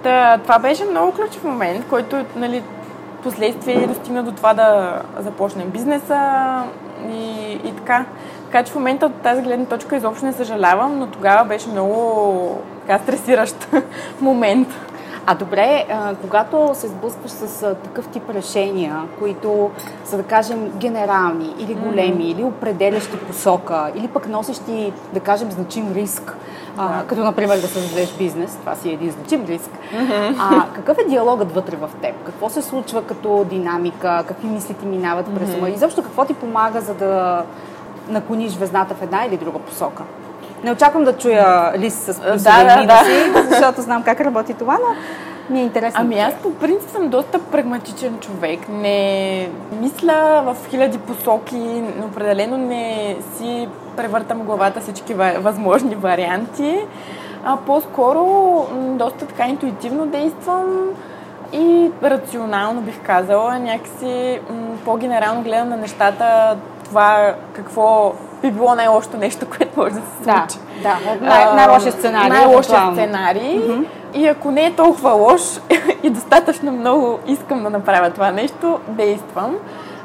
Та, 0.03 0.37
това 0.37 0.59
беше 0.59 0.85
много 0.85 1.11
ключов 1.11 1.43
момент, 1.43 1.85
който 1.89 2.25
нали, 2.35 2.63
последствие 3.23 3.87
достигна 3.87 4.23
до 4.23 4.31
това 4.31 4.53
да 4.53 5.01
започнем 5.19 5.69
бизнеса 5.69 6.19
и, 7.09 7.51
и 7.63 7.73
така. 7.77 8.05
Така 8.45 8.63
че 8.63 8.71
в 8.71 8.75
момента 8.75 9.05
от 9.05 9.13
тази 9.13 9.41
гледна 9.41 9.65
точка 9.65 9.95
изобщо 9.95 10.25
не 10.25 10.33
съжалявам, 10.33 10.99
но 10.99 11.07
тогава 11.07 11.45
беше 11.45 11.69
много 11.69 12.61
така, 12.87 13.03
стресиращ 13.03 13.67
момент. 14.21 14.67
А 15.27 15.35
добре, 15.35 15.85
когато 16.21 16.71
се 16.73 16.87
сблъскваш 16.87 17.31
с 17.31 17.75
такъв 17.83 18.07
тип 18.07 18.29
решения, 18.29 19.01
които 19.19 19.71
са, 20.05 20.17
да 20.17 20.23
кажем, 20.23 20.71
генерални 20.77 21.55
или 21.59 21.73
големи, 21.73 22.23
mm-hmm. 22.23 22.31
или 22.31 22.43
определящи 22.43 23.17
посока, 23.17 23.91
или 23.95 24.07
пък 24.07 24.27
носещи, 24.27 24.93
да 25.13 25.19
кажем, 25.19 25.51
значим 25.51 25.93
риск, 25.93 26.37
а, 26.77 27.03
като, 27.07 27.23
например, 27.23 27.55
да 27.55 27.67
създадеш 27.67 28.13
бизнес, 28.17 28.55
това 28.55 28.75
си 28.75 28.89
е 28.89 28.93
един 28.93 29.11
значим 29.11 29.45
риск. 29.45 29.69
Mm-hmm. 29.93 30.35
А, 30.39 30.65
какъв 30.73 30.97
е 30.97 31.09
диалогът 31.09 31.51
вътре 31.51 31.75
в 31.75 31.89
теб? 32.01 32.15
Какво 32.25 32.49
се 32.49 32.61
случва 32.61 33.03
като 33.03 33.45
динамика? 33.49 34.23
Какви 34.27 34.47
мисли 34.47 34.73
ти 34.73 34.85
минават 34.85 35.25
през 35.35 35.55
ума? 35.55 35.67
Mm-hmm. 35.67 35.73
И 35.73 35.77
защо 35.77 36.03
какво 36.03 36.25
ти 36.25 36.33
помага, 36.33 36.81
за 36.81 36.93
да 36.93 37.43
наклониш 38.09 38.55
везната 38.55 38.95
в 38.95 39.01
една 39.01 39.25
или 39.25 39.37
друга 39.37 39.59
посока? 39.59 40.03
Не 40.63 40.71
очаквам 40.71 41.03
да 41.03 41.17
чуя 41.17 41.73
лист 41.77 41.97
с 41.97 42.19
да, 42.43 42.63
да, 42.63 42.85
да. 42.85 43.03
си, 43.05 43.31
защото 43.49 43.81
знам 43.81 44.03
как 44.03 44.21
работи 44.21 44.53
това, 44.53 44.73
но 44.73 44.95
ми 45.49 45.59
е 45.59 45.63
интересно. 45.63 46.01
Ами 46.01 46.19
аз 46.19 46.33
по 46.33 46.53
принцип 46.53 46.89
съм 46.89 47.09
доста 47.09 47.39
прагматичен 47.39 48.19
човек. 48.19 48.69
Не 48.69 49.49
мисля 49.81 50.43
в 50.45 50.69
хиляди 50.69 50.97
посоки, 50.97 51.83
определено 52.05 52.57
не 52.57 53.15
си 53.37 53.67
превъртам 53.97 54.39
главата 54.39 54.79
всички 54.79 55.13
възможни 55.37 55.95
варианти. 55.95 56.79
А 57.45 57.57
по-скоро 57.57 58.25
доста 58.75 59.25
така 59.25 59.47
интуитивно 59.47 60.05
действам 60.05 60.89
и 61.53 61.91
рационално 62.03 62.81
бих 62.81 63.01
казала. 63.03 63.59
Някакси 63.59 64.39
по-генерално 64.85 65.41
гледам 65.41 65.69
на 65.69 65.77
нещата 65.77 66.57
това 66.85 67.35
какво 67.53 68.13
би 68.45 68.51
било 68.51 68.75
най-лошото 68.75 69.17
нещо, 69.17 69.45
което 69.57 69.79
може 69.79 69.95
да 69.95 70.01
се 70.01 70.23
случи. 70.23 70.59
Да, 70.83 70.97
да. 71.03 71.25
Най- 71.25 71.55
най-лошия 71.55 71.91
сценарий. 71.91 72.29
Най-лошия 72.29 72.91
сценарий. 72.91 73.59
Mm-hmm. 73.59 73.85
И 74.13 74.27
ако 74.27 74.51
не 74.51 74.65
е 74.65 74.73
толкова 74.73 75.11
лош 75.11 75.41
и 76.03 76.09
достатъчно 76.09 76.71
много 76.71 77.19
искам 77.27 77.63
да 77.63 77.69
направя 77.69 78.09
това 78.09 78.31
нещо, 78.31 78.79
действам. 78.87 79.55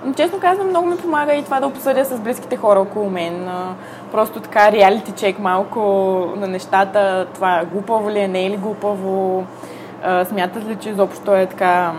Но 0.05 0.14
честно 0.14 0.40
казвам, 0.40 0.68
много 0.68 0.87
ми 0.87 0.96
помага 0.96 1.35
и 1.35 1.44
това 1.44 1.61
да 1.61 1.66
обсъдя 1.66 2.05
с 2.05 2.20
близките 2.20 2.57
хора 2.57 2.81
около 2.81 3.11
мен. 3.11 3.48
Просто 4.12 4.40
така 4.40 4.72
реалити 4.72 5.12
чек 5.12 5.38
малко 5.38 5.81
на 6.37 6.46
нещата. 6.46 7.26
Това 7.35 7.62
глупаво 7.72 8.11
ли 8.11 8.18
е, 8.18 8.29
не 8.29 8.46
е 8.46 8.50
ли 8.50 8.57
глупаво? 8.57 9.44
Смятат 10.24 10.64
ли, 10.64 10.76
че 10.76 10.88
изобщо 10.88 11.35
е 11.37 11.46
така 11.46 11.92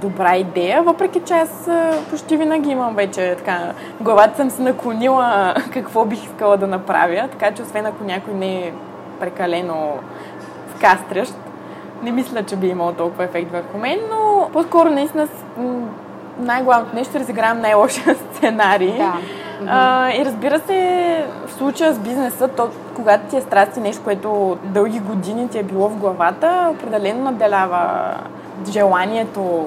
добра 0.00 0.36
идея, 0.36 0.82
въпреки 0.82 1.20
че 1.20 1.34
аз 1.34 1.68
почти 2.10 2.36
винаги 2.36 2.70
имам 2.70 2.94
вече 2.94 3.34
така, 3.38 3.58
главата 4.00 4.36
съм 4.36 4.50
се 4.50 4.62
наклонила 4.62 5.54
какво 5.72 6.04
бих 6.04 6.24
искала 6.24 6.56
да 6.56 6.66
направя, 6.66 7.28
така 7.30 7.50
че 7.54 7.62
освен 7.62 7.86
ако 7.86 8.04
някой 8.04 8.34
не 8.34 8.56
е 8.56 8.72
прекалено 9.20 9.92
вкастрящ, 10.76 11.34
не 12.02 12.10
мисля, 12.10 12.42
че 12.42 12.56
би 12.56 12.66
имало 12.66 12.92
толкова 12.92 13.24
ефект 13.24 13.52
върху 13.52 13.78
мен, 13.78 13.98
но 14.10 14.48
по-скоро 14.52 14.90
наистина 14.90 15.28
най-главното 16.38 16.96
нещо 16.96 17.16
е 17.16 17.20
разигравам 17.20 17.60
най-лошия 17.60 18.16
сценарий. 18.34 18.96
Да. 18.98 19.12
А, 19.66 20.10
и 20.12 20.24
разбира 20.24 20.58
се, 20.58 21.24
в 21.46 21.52
случая 21.52 21.94
с 21.94 21.98
бизнеса, 21.98 22.48
то, 22.48 22.68
когато 22.94 23.30
ти 23.30 23.36
е 23.36 23.40
страсти 23.40 23.80
нещо, 23.80 24.04
което 24.04 24.58
дълги 24.64 25.00
години 25.00 25.48
ти 25.48 25.58
е 25.58 25.62
било 25.62 25.88
в 25.88 25.96
главата, 25.96 26.68
определено 26.70 27.24
наделява 27.24 28.14
желанието 28.70 29.66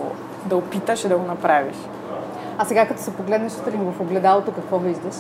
да 0.52 0.58
опиташ 0.58 1.04
и 1.04 1.08
да 1.08 1.18
го 1.18 1.26
направиш. 1.26 1.76
А 2.58 2.66
сега 2.66 2.86
като 2.86 3.02
се 3.02 3.14
погледнеш 3.14 3.52
сутрин 3.52 3.92
в 3.92 4.02
огледалото, 4.02 4.52
какво 4.52 4.78
виждаш? 4.78 5.16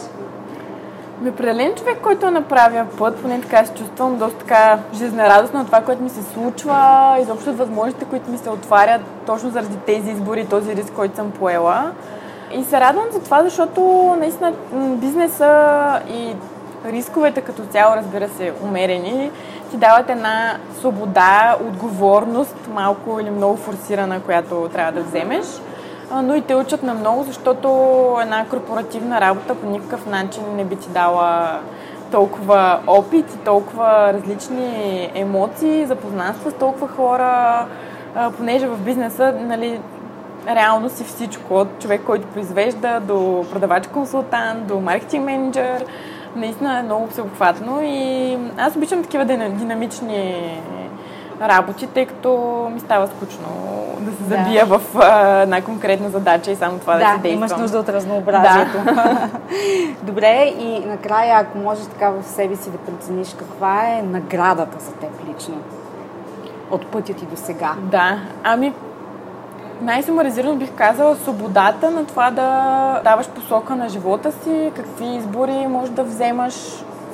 Ми 1.21 1.29
определен 1.29 1.75
човек, 1.75 1.97
който 2.01 2.27
е 2.27 2.31
направя 2.31 2.85
път, 2.97 3.21
поне 3.21 3.41
така 3.41 3.65
се 3.65 3.73
чувствам 3.73 4.17
доста 4.17 4.39
така 4.39 4.79
жизнерадостна 4.93 5.61
от 5.61 5.65
това, 5.65 5.81
което 5.81 6.03
ми 6.03 6.09
се 6.09 6.23
случва, 6.23 7.17
изобщо 7.21 7.49
от 7.49 7.57
възможностите, 7.57 8.05
които 8.05 8.31
ми 8.31 8.37
се 8.37 8.49
отварят 8.49 9.01
точно 9.25 9.49
заради 9.49 9.77
тези 9.77 10.11
избори, 10.11 10.45
този 10.45 10.75
риск, 10.75 10.93
който 10.93 11.15
съм 11.15 11.31
поела. 11.31 11.91
И 12.53 12.63
се 12.63 12.79
радвам 12.79 13.05
за 13.11 13.23
това, 13.23 13.43
защото 13.43 13.81
наистина 14.19 14.53
бизнеса 14.73 16.01
и 16.09 16.35
рисковете 16.85 17.41
като 17.41 17.61
цяло, 17.65 17.95
разбира 17.95 18.29
се, 18.29 18.53
умерени, 18.63 19.31
ти 19.71 19.77
дават 19.77 20.09
една 20.09 20.57
свобода, 20.79 21.55
отговорност, 21.67 22.69
малко 22.73 23.19
или 23.19 23.29
много 23.29 23.57
форсирана, 23.57 24.21
която 24.21 24.69
трябва 24.73 24.91
да 24.91 25.01
вземеш. 25.01 25.45
Но 26.23 26.35
и 26.35 26.41
те 26.41 26.55
учат 26.55 26.83
на 26.83 26.93
много, 26.93 27.23
защото 27.23 27.67
една 28.21 28.45
корпоративна 28.45 29.21
работа 29.21 29.55
по 29.55 29.67
никакъв 29.67 30.05
начин 30.05 30.43
не 30.55 30.65
би 30.65 30.75
ти 30.75 30.89
дала 30.89 31.59
толкова 32.11 32.79
опит 32.87 33.33
и 33.33 33.37
толкова 33.37 34.13
различни 34.13 35.11
емоции, 35.15 35.85
запознанства 35.85 36.51
с 36.51 36.53
толкова 36.53 36.87
хора, 36.87 37.65
понеже 38.37 38.67
в 38.67 38.77
бизнеса, 38.77 39.33
нали, 39.39 39.79
реално 40.47 40.89
си 40.89 41.03
всичко. 41.03 41.53
От 41.53 41.67
човек, 41.79 42.01
който 42.05 42.27
произвежда, 42.27 42.99
до 42.99 43.45
продавач-консултант, 43.53 44.65
до 44.65 44.79
маркетинг 44.79 45.25
менеджер, 45.25 45.85
наистина 46.35 46.79
е 46.79 46.83
много 46.83 47.07
всеобхватно 47.07 47.79
и 47.83 48.37
аз 48.57 48.75
обичам 48.75 49.03
такива 49.03 49.25
динамични 49.25 50.61
работи, 51.41 51.87
тъй 51.87 52.05
като 52.05 52.69
ми 52.73 52.79
става 52.79 53.07
скучно 53.07 53.47
да 53.99 54.11
се 54.11 54.23
забия 54.23 54.65
да. 54.65 54.77
в 54.77 54.81
а, 54.95 55.41
една 55.41 55.61
конкретна 55.61 56.09
задача 56.09 56.51
и 56.51 56.55
само 56.55 56.79
това 56.79 56.93
да, 56.93 56.99
да 56.99 57.05
се 57.05 57.11
действа. 57.11 57.29
Да, 57.29 57.53
имаш 57.53 57.61
нужда 57.61 57.79
от 57.79 57.89
разнообразието. 57.89 58.77
Да. 58.85 59.29
Добре, 60.03 60.53
и 60.59 60.79
накрая, 60.85 61.39
ако 61.39 61.57
можеш 61.57 61.85
така 61.85 62.09
в 62.09 62.23
себе 62.23 62.55
си 62.55 62.71
да 62.71 62.77
прецениш 62.77 63.35
каква 63.39 63.87
е 63.87 64.01
наградата 64.01 64.79
за 64.79 64.91
теб 64.91 65.09
лично 65.29 65.55
от 66.71 66.85
пътя 66.87 67.13
ти 67.13 67.25
до 67.25 67.35
сега? 67.35 67.73
Да, 67.79 68.19
ами 68.43 68.73
най-саморизирано 69.81 70.55
бих 70.55 70.71
казала 70.71 71.15
свободата 71.15 71.91
на 71.91 72.05
това 72.05 72.31
да 72.31 73.01
даваш 73.03 73.27
посока 73.27 73.75
на 73.75 73.89
живота 73.89 74.31
си, 74.31 74.71
какви 74.75 75.05
избори 75.05 75.67
можеш 75.67 75.93
да 75.93 76.03
вземаш 76.03 76.53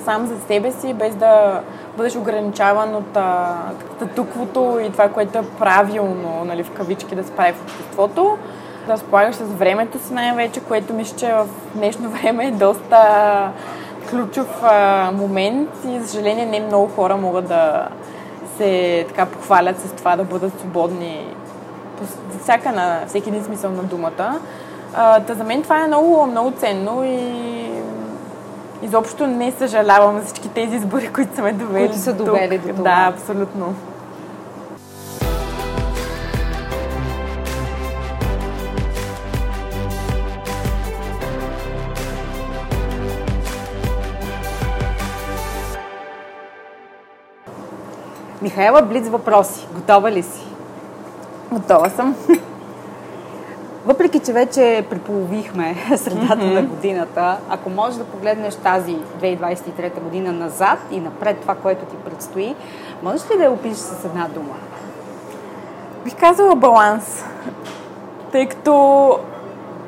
сам 0.05 0.25
за 0.25 0.39
себе 0.47 0.71
си, 0.71 0.93
без 0.93 1.15
да 1.15 1.61
бъдеш 1.97 2.15
ограничаван 2.15 2.95
от 2.95 3.17
статуквото 3.95 4.79
и 4.81 4.91
това, 4.91 5.09
което 5.09 5.37
е 5.37 5.43
правилно, 5.59 6.43
нали, 6.45 6.63
в 6.63 6.71
кавички 6.71 7.15
да 7.15 7.23
се 7.23 7.31
прави 7.31 7.53
в 7.53 7.61
обществото. 7.61 8.37
Да 8.87 8.93
разполагаш 8.93 9.35
с 9.35 9.53
времето 9.53 9.99
си 9.99 10.13
най-вече, 10.13 10.59
което 10.59 10.93
мисля, 10.93 11.17
че 11.17 11.33
в 11.33 11.47
днешно 11.75 12.09
време 12.09 12.47
е 12.47 12.51
доста 12.51 12.99
ключов 14.09 14.63
а, 14.63 15.11
момент 15.11 15.69
и 15.87 15.99
за 15.99 16.07
съжаление 16.07 16.45
не 16.45 16.59
много 16.59 16.87
хора 16.87 17.17
могат 17.17 17.47
да 17.47 17.87
се 18.57 19.05
така 19.07 19.25
похвалят 19.25 19.79
с 19.79 19.91
това 19.91 20.15
да 20.15 20.23
бъдат 20.23 20.59
свободни 20.59 21.35
всяка 22.41 22.71
на 22.71 23.03
всеки 23.07 23.29
един 23.29 23.43
смисъл 23.43 23.71
на 23.71 23.83
думата. 23.83 24.39
А, 24.95 25.19
та 25.19 25.33
за 25.33 25.43
мен 25.43 25.63
това 25.63 25.83
е 25.83 25.87
много, 25.87 26.25
много 26.25 26.51
ценно 26.51 27.03
и 27.03 27.71
изобщо 28.81 29.27
не 29.27 29.51
съжалявам 29.51 30.19
за 30.19 30.25
всички 30.25 30.49
тези 30.49 30.75
избори, 30.75 31.13
които 31.13 31.35
са 31.35 31.41
ме 31.41 31.53
довели 31.53 31.87
Които 31.87 31.99
са 32.01 32.13
довели 32.13 32.57
до 32.57 32.67
това. 32.67 32.83
Да, 32.83 33.13
абсолютно. 33.13 33.75
Михаела 48.41 48.81
Блиц 48.81 49.07
въпроси. 49.07 49.67
Готова 49.73 50.11
ли 50.11 50.23
си? 50.23 50.56
Готова 51.51 51.89
съм. 51.89 52.15
Въпреки, 53.85 54.19
че 54.19 54.33
вече 54.33 54.85
приполовихме 54.89 55.75
средата 55.97 56.35
mm-hmm. 56.35 56.53
на 56.53 56.61
годината, 56.61 57.37
ако 57.49 57.69
можеш 57.69 57.97
да 57.97 58.05
погледнеш 58.05 58.55
тази 58.55 58.95
2023 59.21 60.01
година 60.01 60.31
назад 60.31 60.79
и 60.91 60.99
напред 60.99 61.37
това, 61.41 61.55
което 61.55 61.85
ти 61.85 61.95
предстои, 61.95 62.55
можеш 63.03 63.31
ли 63.31 63.37
да 63.37 63.43
я 63.43 63.51
опишеш 63.51 63.77
с 63.77 64.05
една 64.05 64.27
дума? 64.27 64.53
Бих 66.03 66.15
казала 66.15 66.55
баланс, 66.55 67.25
тъй 68.31 68.47
като 68.47 69.19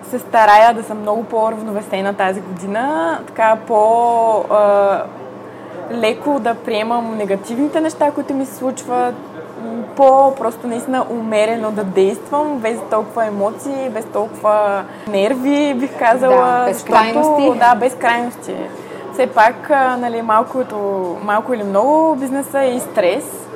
се 0.09 0.19
старая 0.19 0.73
да 0.73 0.83
съм 0.83 1.01
много 1.01 1.23
по-равновесена 1.23 2.13
тази 2.13 2.41
година, 2.41 3.19
така 3.27 3.57
по- 3.67 4.43
леко 5.91 6.39
да 6.39 6.55
приемам 6.55 7.17
негативните 7.17 7.81
неща, 7.81 8.11
които 8.11 8.33
ми 8.33 8.45
се 8.45 8.55
случват, 8.55 9.15
по-просто 9.99 10.67
наистина 10.67 11.05
умерено 11.09 11.71
да 11.71 11.83
действам, 11.83 12.59
без 12.59 12.79
толкова 12.91 13.25
емоции, 13.25 13.89
без 13.89 14.05
толкова 14.05 14.83
нерви, 15.07 15.73
бих 15.73 15.99
казала. 15.99 16.35
Да, 16.35 16.65
без 16.65 16.83
крайности. 16.83 17.59
Да, 17.59 17.75
без 17.75 17.93
крайности. 17.95 18.55
Все 19.13 19.27
пак, 19.27 19.69
нали, 19.99 20.21
малкото, 20.21 20.77
малко 21.23 21.53
или 21.53 21.63
много 21.63 22.15
бизнеса 22.15 22.59
е 22.59 22.75
и 22.75 22.79
стрес. 22.79 23.48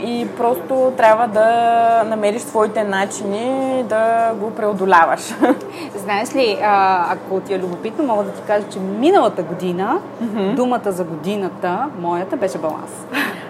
И 0.00 0.28
просто 0.36 0.92
трябва 0.96 1.28
да 1.28 2.04
намериш 2.06 2.42
своите 2.42 2.84
начини 2.84 3.82
да 3.88 4.32
го 4.34 4.50
преодоляваш. 4.50 5.20
Знаеш 5.96 6.34
ли, 6.34 6.58
ако 7.10 7.40
ти 7.40 7.54
е 7.54 7.58
любопитно, 7.58 8.04
мога 8.04 8.22
да 8.22 8.30
ти 8.30 8.42
кажа, 8.46 8.64
че 8.72 8.78
миналата 8.78 9.42
година 9.42 9.98
mm-hmm. 10.22 10.54
думата 10.54 10.92
за 10.92 11.04
годината, 11.04 11.86
моята, 12.00 12.36
беше 12.36 12.58
баланс. 12.58 12.90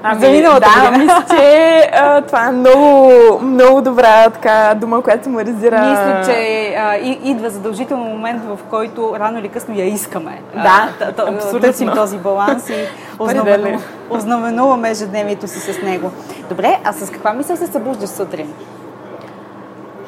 Ами, 0.02 0.20
за 0.20 0.30
миналата 0.30 0.68
да, 0.76 0.90
година. 0.90 1.04
мисля, 1.04 1.36
че 1.36 1.90
а, 1.92 2.20
това 2.20 2.48
е 2.48 2.52
много, 2.52 3.10
много 3.42 3.82
добра 3.82 4.30
така 4.30 4.74
дума, 4.76 5.02
която 5.02 5.24
сумаризира. 5.24 5.80
Мисля, 5.80 6.22
че 6.24 6.74
а, 6.78 6.96
и, 6.96 7.20
идва 7.24 7.50
задължително 7.50 8.04
момент, 8.04 8.42
в 8.44 8.58
който 8.70 9.14
рано 9.18 9.38
или 9.38 9.48
късно 9.48 9.78
я 9.78 9.84
искаме. 9.84 10.40
Да, 10.54 10.88
а, 11.00 11.34
абсолютно. 11.34 11.60
Търсим 11.60 11.90
този 11.94 12.18
баланс 12.18 12.68
и 12.68 12.74
ознаменуваме 14.10 14.90
ежедневието 14.90 15.48
си 15.48 15.72
с 15.72 15.82
него. 15.82 16.10
Добре, 16.48 16.80
а 16.84 16.92
с 16.92 17.10
каква 17.10 17.32
мисъл 17.32 17.56
се 17.56 17.66
събуждаш 17.66 18.10
сутрин? 18.10 18.54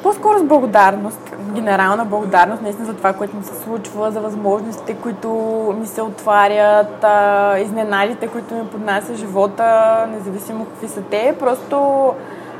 По-скоро 0.03 0.39
с 0.39 0.43
благодарност, 0.43 1.35
генерална 1.53 2.05
благодарност 2.05 2.61
наистина 2.61 2.85
за 2.85 2.93
това, 2.93 3.13
което 3.13 3.37
ми 3.37 3.43
се 3.43 3.63
случва, 3.63 4.11
за 4.11 4.19
възможностите, 4.19 4.93
които 4.93 5.29
ми 5.79 5.87
се 5.87 6.01
отварят, 6.01 7.05
изненадите, 7.61 8.27
които 8.27 8.53
ми 8.53 8.67
поднася 8.67 9.15
живота, 9.15 10.05
независимо 10.11 10.65
какви 10.65 10.87
са 10.87 11.01
те. 11.01 11.35
Просто 11.39 12.07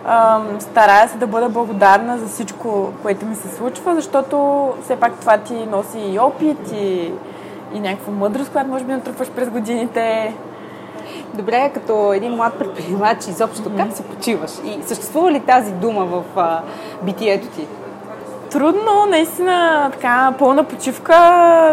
а, 0.05 0.41
старая 0.59 1.09
се 1.09 1.17
да 1.17 1.27
бъда 1.27 1.49
благодарна 1.49 2.17
за 2.17 2.27
всичко, 2.27 2.93
което 3.01 3.25
ми 3.25 3.35
се 3.35 3.55
случва, 3.55 3.95
защото 3.95 4.67
все 4.83 4.95
пак 4.95 5.13
това 5.19 5.37
ти 5.37 5.53
носи 5.53 5.99
и 5.99 6.19
опит, 6.19 6.71
и, 6.71 7.11
и 7.73 7.79
някаква 7.79 8.13
мъдрост, 8.13 8.51
която 8.51 8.69
може 8.69 8.83
би 8.83 8.91
натрупваш 8.91 9.29
през 9.29 9.49
годините. 9.49 10.33
Добре, 11.33 11.71
като 11.73 12.13
един 12.13 12.35
млад 12.35 12.53
предприемач, 12.59 13.27
изобщо 13.27 13.71
как 13.77 13.93
се 13.93 14.03
почиваш? 14.03 14.51
И 14.65 14.79
съществува 14.85 15.31
ли 15.31 15.39
тази 15.39 15.71
дума 15.71 16.05
в 16.05 16.23
а, 16.35 16.61
битието 17.01 17.47
ти? 17.47 17.67
Трудно, 18.51 19.05
наистина, 19.09 19.89
така, 19.93 20.33
пълна 20.39 20.63
почивка 20.63 21.17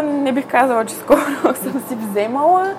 не 0.03 0.31
бих 0.31 0.47
казала, 0.47 0.85
че 0.85 0.95
скоро 0.95 1.19
съм 1.55 1.83
си 1.87 1.95
вземала. 1.95 2.71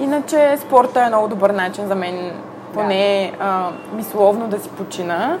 Иначе 0.00 0.56
спорта 0.60 1.00
е 1.02 1.08
много 1.08 1.28
добър 1.28 1.50
начин 1.50 1.86
за 1.86 1.94
мен, 1.94 2.32
поне 2.74 3.32
да. 3.38 3.44
а, 3.44 3.70
мисловно 3.96 4.48
да 4.48 4.58
си 4.58 4.68
почина. 4.68 5.38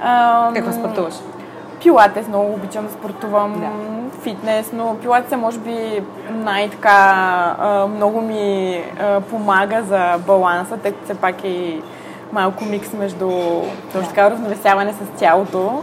А, 0.00 0.50
Какво 0.54 0.72
спортуваш? 0.72 1.14
Пилатес 1.84 2.28
много 2.28 2.54
обичам 2.54 2.86
да 2.86 2.92
спортувам, 2.92 3.60
да. 3.60 4.20
фитнес, 4.20 4.72
но 4.72 4.96
пилатес 5.02 5.32
е 5.32 5.36
може 5.36 5.58
би 5.58 6.02
най-така 6.30 7.86
много 7.96 8.20
ми 8.20 8.82
помага 9.30 9.82
за 9.82 10.18
баланса, 10.26 10.76
тъй 10.76 10.92
като 10.92 11.04
все 11.04 11.14
пак 11.14 11.44
е 11.44 11.80
малко 12.32 12.64
микс 12.64 12.92
между 12.92 13.30
точно 13.92 14.08
така 14.08 14.30
равновесяване 14.30 14.92
с 14.92 15.18
тялото. 15.18 15.82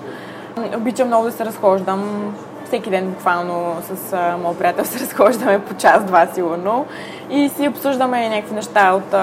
Обичам 0.78 1.08
много 1.08 1.26
да 1.26 1.32
се 1.32 1.46
разхождам. 1.46 2.34
Всеки 2.66 2.90
ден 2.90 3.10
буквално 3.10 3.76
с 3.82 4.18
моят 4.44 4.60
приятел 4.60 4.86
се 4.86 5.00
разхождаме 5.00 5.60
по 5.60 5.74
час-два 5.74 6.28
сигурно 6.34 6.86
и 7.30 7.50
си 7.50 7.68
обсъждаме 7.68 8.30
някакви 8.30 8.56
неща 8.56 8.94
от 8.94 9.16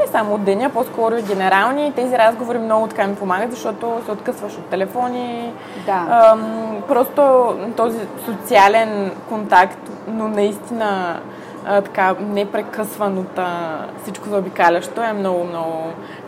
не 0.00 0.06
само 0.06 0.34
от 0.34 0.44
деня, 0.44 0.70
по-скоро 0.70 1.16
и 1.16 1.22
генерални. 1.22 1.92
Тези 1.92 2.18
разговори 2.18 2.58
много 2.58 2.86
така 2.86 3.06
ми 3.06 3.14
помагат, 3.14 3.50
защото 3.50 4.00
се 4.04 4.12
откъсваш 4.12 4.52
от 4.52 4.66
телефони. 4.66 5.52
Да. 5.86 6.06
Ам, 6.32 6.76
просто 6.88 7.54
този 7.76 7.98
социален 8.24 9.10
контакт, 9.28 9.90
но 10.08 10.28
наистина 10.28 11.20
а, 11.66 11.80
така 11.80 12.14
непрекъсван 12.20 13.18
от 13.18 13.38
а, 13.38 13.78
всичко 14.02 14.28
заобикалящо 14.28 15.02
е 15.02 15.12
много, 15.12 15.44
много 15.44 15.82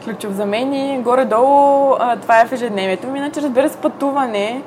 ключов 0.05 0.33
за 0.33 0.47
мен 0.47 0.75
и 0.75 0.99
горе-долу 0.99 1.95
а, 1.99 2.17
това 2.17 2.41
е 2.41 2.47
в 2.47 2.53
ежедневието 2.53 3.07
ми. 3.07 3.19
Иначе 3.19 3.43
разбира 3.43 3.69
се 3.69 3.77
пътуване, 3.77 4.63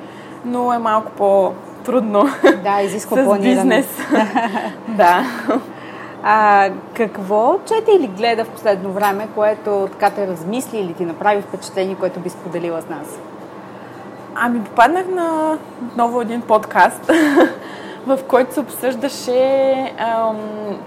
но 0.46 0.74
е 0.74 0.78
малко 0.78 1.12
по-трудно. 1.12 2.30
Да, 2.64 2.82
изисква 2.82 3.18
планиране. 3.24 3.78
бизнес. 3.78 3.98
да. 4.88 5.24
А, 6.30 6.70
какво 6.94 7.60
чете 7.66 7.92
или 7.92 8.08
гледа 8.08 8.46
в 8.46 8.50
последно 8.50 8.92
време, 8.92 9.28
което 9.36 9.88
така 9.92 10.10
те 10.10 10.28
размисли 10.28 10.78
или 10.78 10.94
ти 10.94 11.06
направи 11.06 11.42
впечатление, 11.42 11.96
което 11.96 12.20
би 12.20 12.30
споделила 12.30 12.82
с 12.82 12.90
нас? 12.90 13.20
Ами 14.36 14.64
попаднах 14.64 15.08
на 15.08 15.58
отново 15.88 16.22
един 16.22 16.42
подкаст, 16.42 17.12
в 18.08 18.20
който 18.28 18.54
се 18.54 18.60
обсъждаше 18.60 19.94
ам, 19.98 20.38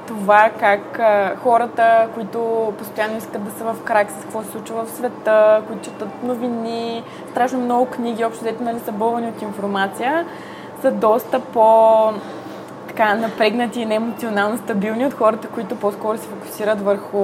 това 0.06 0.50
как 0.60 0.98
а, 0.98 1.36
хората, 1.42 2.08
които 2.14 2.72
постоянно 2.78 3.18
искат 3.18 3.44
да 3.44 3.50
са 3.50 3.64
в 3.64 3.76
крак 3.84 4.10
с 4.10 4.22
какво 4.22 4.42
се 4.42 4.50
случва 4.50 4.84
в 4.84 4.90
света, 4.90 5.62
които 5.66 5.82
четат 5.82 6.22
новини, 6.22 7.04
страшно 7.30 7.58
много 7.58 7.86
книги, 7.86 8.24
общо 8.24 8.44
взето 8.44 8.62
нали, 8.62 8.80
са 8.80 8.92
бълвани 8.92 9.28
от 9.28 9.42
информация, 9.42 10.26
са 10.82 10.90
доста 10.90 11.40
по 11.40 11.98
така 13.00 13.14
напрегнати 13.14 13.80
и 13.80 13.86
неемоционално 13.86 14.58
стабилни 14.58 15.06
от 15.06 15.14
хората, 15.14 15.48
които 15.48 15.76
по-скоро 15.76 16.18
се 16.18 16.28
фокусират 16.28 16.80
върху 16.80 17.22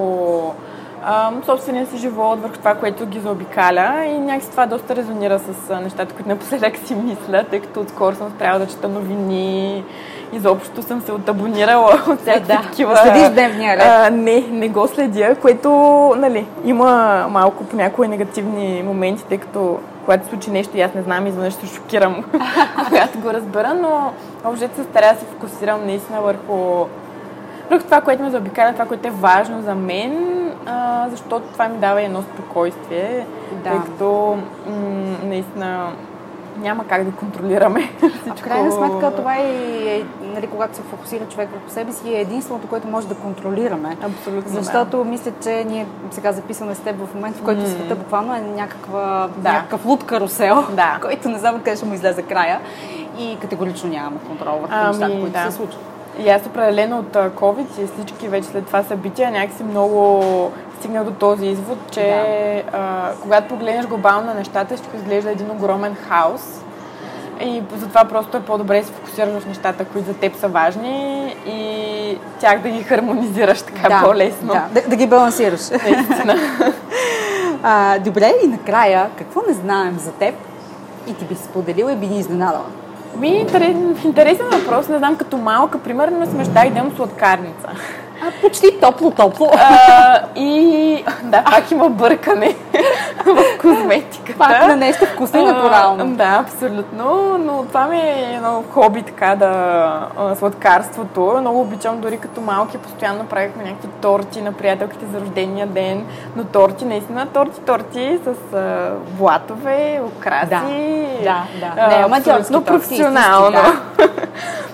а, 1.03 1.31
собствения 1.45 1.85
си 1.85 1.97
живот, 1.97 2.41
върху 2.41 2.57
това, 2.57 2.75
което 2.75 3.05
ги 3.05 3.19
заобикаля 3.19 4.05
и 4.05 4.19
някакси 4.19 4.51
това 4.51 4.65
доста 4.65 4.95
резонира 4.95 5.39
с 5.39 5.79
нещата, 5.81 6.15
които 6.15 6.29
напоследък 6.29 6.77
си 6.77 6.95
мисля, 6.95 7.43
тъй 7.49 7.59
като 7.59 7.79
отскоро 7.79 8.15
съм 8.15 8.29
спряла 8.29 8.59
да 8.59 8.67
чета 8.67 8.87
новини, 8.87 9.83
изобщо 10.33 10.83
съм 10.83 11.01
се 11.01 11.11
отабонирала 11.11 12.01
от 12.07 12.21
всякакви 12.21 12.53
да, 12.53 12.61
такива... 12.61 12.97
Следиш 12.97 13.29
дневния 13.29 13.77
ред? 13.77 13.83
А, 13.85 14.09
не, 14.09 14.41
не 14.41 14.69
го 14.69 14.87
следя, 14.87 15.35
което 15.41 15.69
нали, 16.17 16.47
има 16.65 17.25
малко 17.29 17.63
понякога 17.63 18.07
негативни 18.07 18.83
моменти, 18.85 19.25
тъй 19.25 19.37
като 19.37 19.79
когато 20.07 20.27
случи 20.27 20.51
нещо 20.51 20.77
и 20.77 20.81
аз 20.81 20.93
не 20.93 21.01
знам, 21.01 21.27
изведнъж 21.27 21.53
се 21.53 21.65
шокирам, 21.65 22.23
когато 22.87 23.19
го 23.19 23.29
разбера, 23.29 23.73
но 23.73 24.13
общо 24.45 24.75
се 24.75 24.83
старая 24.83 25.13
да 25.13 25.19
се 25.19 25.25
фокусирам 25.25 25.85
наистина 25.85 26.21
върху, 26.21 26.85
върху 27.69 27.85
това, 27.85 28.01
което 28.01 28.23
ме 28.23 28.29
заобикаля, 28.29 28.73
това, 28.73 28.85
което 28.85 29.07
е 29.07 29.11
важно 29.11 29.61
за 29.61 29.75
мен, 29.75 30.37
а, 30.65 31.07
защото 31.09 31.47
това 31.53 31.67
ми 31.67 31.77
дава 31.77 32.01
едно 32.01 32.21
спокойствие, 32.21 33.25
да. 33.63 33.69
тъй 33.69 33.79
като 33.79 34.37
м- 34.67 35.17
наистина 35.23 35.89
няма 36.57 36.87
как 36.87 37.03
да 37.03 37.11
контролираме 37.11 37.89
всичко. 37.97 38.37
В 38.37 38.41
крайна 38.41 38.71
сметка 38.71 39.15
това 39.15 39.35
е, 39.35 39.51
е 39.85 40.03
нали, 40.37 40.47
когато 40.47 40.75
се 40.75 40.81
фокусира 40.81 41.25
човек 41.25 41.49
върху 41.51 41.69
себе 41.69 41.93
си, 41.93 42.13
е 42.13 42.21
единственото, 42.21 42.67
което 42.67 42.87
може 42.87 43.07
да 43.07 43.15
контролираме. 43.15 43.97
Абсолютно. 44.03 44.51
Защото 44.51 44.97
да. 44.97 45.05
мисля, 45.05 45.31
че 45.43 45.63
ние 45.69 45.87
сега 46.11 46.31
записваме 46.31 46.75
с 46.75 46.79
теб 46.79 46.95
в 46.99 47.15
момент, 47.15 47.37
в 47.37 47.43
който 47.43 47.61
mm. 47.61 47.67
света 47.67 47.95
буквално 47.95 48.35
е 48.35 48.39
някаква, 48.39 49.29
да. 49.37 49.51
някакъв 49.51 49.85
луд 49.85 50.03
карусел, 50.03 50.63
да. 50.71 50.99
който 51.01 51.29
не 51.29 51.39
знам 51.39 51.57
къде 51.57 51.75
ще 51.75 51.85
му 51.85 51.93
излезе 51.93 52.21
края 52.21 52.59
и 53.19 53.37
категорично 53.41 53.89
нямаме 53.89 54.17
контрол 54.27 54.51
върху 54.51 54.73
ами, 54.75 54.87
нещата, 54.87 55.11
които 55.11 55.31
да. 55.31 55.51
се 55.51 55.57
случват. 55.57 55.81
И 56.19 56.29
аз 56.29 56.45
определено 56.45 56.99
от 56.99 57.13
COVID 57.13 57.81
и 57.83 57.87
всички 57.87 58.27
вече 58.27 58.47
след 58.47 58.65
това 58.65 58.83
събития 58.83 59.31
някакси 59.31 59.63
много 59.63 60.21
стигнах 60.79 61.03
до 61.03 61.11
този 61.11 61.45
извод, 61.45 61.77
че 61.91 62.01
да. 62.71 62.77
а, 62.77 63.11
когато 63.21 63.47
погледнеш 63.47 63.85
глобално 63.85 64.25
на 64.25 64.33
нещата, 64.33 64.75
всичко 64.75 64.95
изглежда 64.95 65.31
един 65.31 65.51
огромен 65.51 65.95
хаос. 65.95 66.61
И 67.41 67.63
затова 67.75 68.05
просто 68.05 68.37
е 68.37 68.41
по-добре 68.41 68.79
да 68.79 68.87
се 68.87 68.93
фокусираш 68.93 69.43
в 69.43 69.47
нещата, 69.47 69.85
които 69.85 70.07
за 70.07 70.13
теб 70.13 70.35
са 70.35 70.47
важни 70.47 71.35
и 71.47 72.17
тях 72.39 72.61
да 72.61 72.69
ги 72.69 72.83
хармонизираш 72.83 73.61
така 73.61 73.89
да, 73.89 74.01
по-лесно. 74.05 74.47
Да, 74.47 74.65
да, 74.71 74.89
да 74.89 74.95
ги 74.95 75.07
балансираш. 75.07 75.61
а, 77.63 77.99
добре, 77.99 78.33
и 78.43 78.47
накрая, 78.47 79.09
какво 79.17 79.41
не 79.47 79.53
знаем 79.53 79.99
за 79.99 80.11
теб 80.11 80.35
и 81.07 81.13
ти 81.13 81.25
би 81.25 81.35
споделила 81.35 81.91
и 81.93 81.95
би 81.95 82.07
ни 82.07 82.19
изненадала? 82.19 82.65
Ми, 83.15 83.45
интересен 84.05 84.45
въпрос. 84.51 84.87
Не 84.87 84.97
знам, 84.97 85.15
като 85.15 85.37
малка, 85.37 85.79
примерно, 85.79 86.25
сме 86.25 86.37
мечтах 86.37 86.69
да 86.69 86.79
имам 86.79 86.95
сладкарница. 86.95 87.67
А, 88.21 88.41
почти 88.41 88.67
топло-топло. 88.81 89.51
и 90.35 91.03
да, 91.23 91.43
пак 91.43 91.71
има 91.71 91.89
бъркане 91.89 92.55
в 93.25 93.61
козметиката. 93.61 94.37
Пак 94.37 94.67
на 94.67 94.75
нещо 94.75 95.05
вкусно 95.05 95.39
и 95.39 95.45
натурално. 95.45 96.15
Да, 96.15 96.45
абсолютно. 96.45 97.37
Но 97.37 97.63
това 97.67 97.87
ми 97.87 97.97
е 97.97 98.33
едно 98.35 98.63
хоби, 98.71 99.01
така 99.01 99.35
да 99.35 100.35
сладкарството. 100.35 101.37
Много 101.41 101.61
обичам, 101.61 102.01
дори 102.01 102.17
като 102.17 102.41
малки, 102.41 102.77
постоянно 102.77 103.25
правихме 103.25 103.63
някакви 103.63 103.87
торти 104.01 104.41
на 104.41 104.51
приятелките 104.51 105.05
за 105.05 105.21
рождения 105.21 105.67
ден. 105.67 106.05
Но 106.35 106.43
торти, 106.43 106.85
наистина, 106.85 107.25
торти, 107.25 107.61
торти 107.61 108.19
с 108.25 108.55
а, 108.55 108.91
блатове, 109.17 110.01
украси. 110.05 110.49
Да, 111.23 111.43
да, 111.59 111.75
да. 111.75 111.87
Не, 111.87 112.17
абсолютно 112.17 112.63
професионално. 112.63 113.59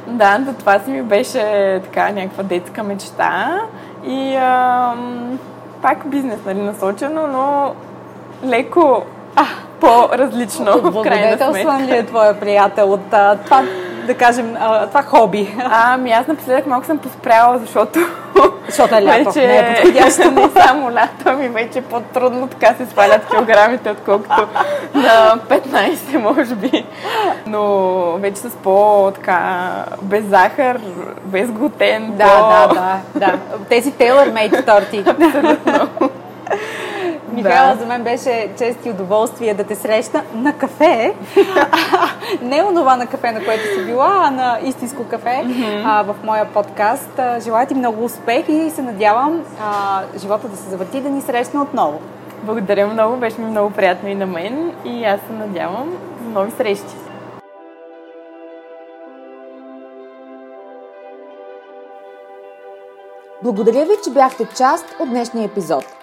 Да, 0.08 0.38
да, 0.38 0.53
това 0.53 0.79
си 0.79 0.91
ми 0.91 1.01
беше 1.01 1.82
така 1.84 2.10
някаква 2.10 2.43
детска 2.43 2.84
мечта 2.84 3.60
и 4.06 4.36
а, 4.36 4.93
пак 5.82 6.08
бизнес, 6.08 6.39
нали, 6.45 6.62
насочено, 6.62 7.27
но 7.27 7.73
леко 8.45 9.03
а, 9.36 9.45
по-различно 9.79 10.91
сметка. 11.51 11.93
ли 11.93 11.97
е 11.97 12.06
твоя 12.06 12.39
приятел 12.39 12.93
от 12.93 13.13
а, 13.13 13.36
това 13.45 13.63
да 14.08 14.13
кажем, 14.13 14.56
а, 14.60 14.88
това 14.88 15.01
хоби? 15.01 15.56
Ами 15.69 16.12
аз 16.12 16.27
напоследък 16.27 16.67
малко 16.67 16.86
съм 16.86 16.97
поспряла, 16.97 17.60
защото... 17.60 17.99
Защото 18.67 18.95
е 18.95 19.01
лято, 19.01 19.32
вече, 19.32 19.47
не 19.47 19.58
е 19.58 19.75
подходящо. 19.75 20.32
не 20.32 20.49
само 20.62 20.91
лято, 20.91 21.23
ами 21.25 21.49
вече 21.49 21.82
по-трудно 21.82 22.47
така 22.47 22.73
се 22.73 22.86
свалят 22.86 23.25
килограмите, 23.29 23.91
отколкото 23.91 24.47
на 24.93 25.38
15, 25.49 26.17
може 26.17 26.55
би. 26.55 26.86
Но 27.45 28.17
вече 28.17 28.36
с 28.36 28.49
по-така, 28.49 29.70
без 30.01 30.26
захар, 30.26 30.80
без 31.24 31.51
глутен. 31.51 32.11
Да, 32.11 32.24
по... 32.24 32.74
да, 32.74 32.99
да, 33.15 33.20
да. 33.20 33.38
Тези 33.70 33.91
tailor-made 33.91 34.65
торти. 34.65 35.03
Абсолютно. 35.07 36.09
Михайла, 37.34 37.73
да. 37.73 37.79
за 37.79 37.86
мен 37.86 38.03
беше 38.03 38.49
чест 38.57 38.86
и 38.86 38.89
удоволствие 38.89 39.53
да 39.53 39.63
те 39.63 39.75
срещна 39.75 40.23
на 40.36 40.53
кафе. 40.53 41.13
Не 42.41 42.63
онова 42.63 42.95
на 42.95 43.07
кафе, 43.07 43.31
на 43.31 43.45
което 43.45 43.63
си 43.63 43.86
била, 43.86 44.21
а 44.23 44.31
на 44.31 44.59
истинско 44.63 45.03
кафе 45.03 45.43
mm-hmm. 45.45 45.84
а, 45.86 46.03
в 46.03 46.15
моя 46.23 46.45
подкаст. 46.45 47.19
Желая 47.39 47.67
ти 47.67 47.75
много 47.75 48.05
успех 48.05 48.49
и 48.49 48.69
се 48.69 48.81
надявам 48.81 49.41
а, 49.61 50.01
живота 50.17 50.47
да 50.47 50.57
се 50.57 50.69
завърти 50.69 51.01
да 51.01 51.09
ни 51.09 51.21
срещне 51.21 51.59
отново. 51.59 51.99
Благодаря 52.43 52.88
много, 52.88 53.17
беше 53.17 53.41
ми 53.41 53.51
много 53.51 53.69
приятно 53.69 54.09
и 54.09 54.15
на 54.15 54.25
мен 54.25 54.71
и 54.86 55.05
аз 55.05 55.19
се 55.21 55.34
надявам 55.34 55.93
нови 56.34 56.51
срещи! 56.51 56.95
Благодаря 63.43 63.86
ви, 63.86 63.93
че 64.03 64.11
бяхте 64.11 64.47
част 64.57 64.95
от 64.99 65.09
днешния 65.09 65.45
епизод. 65.45 66.03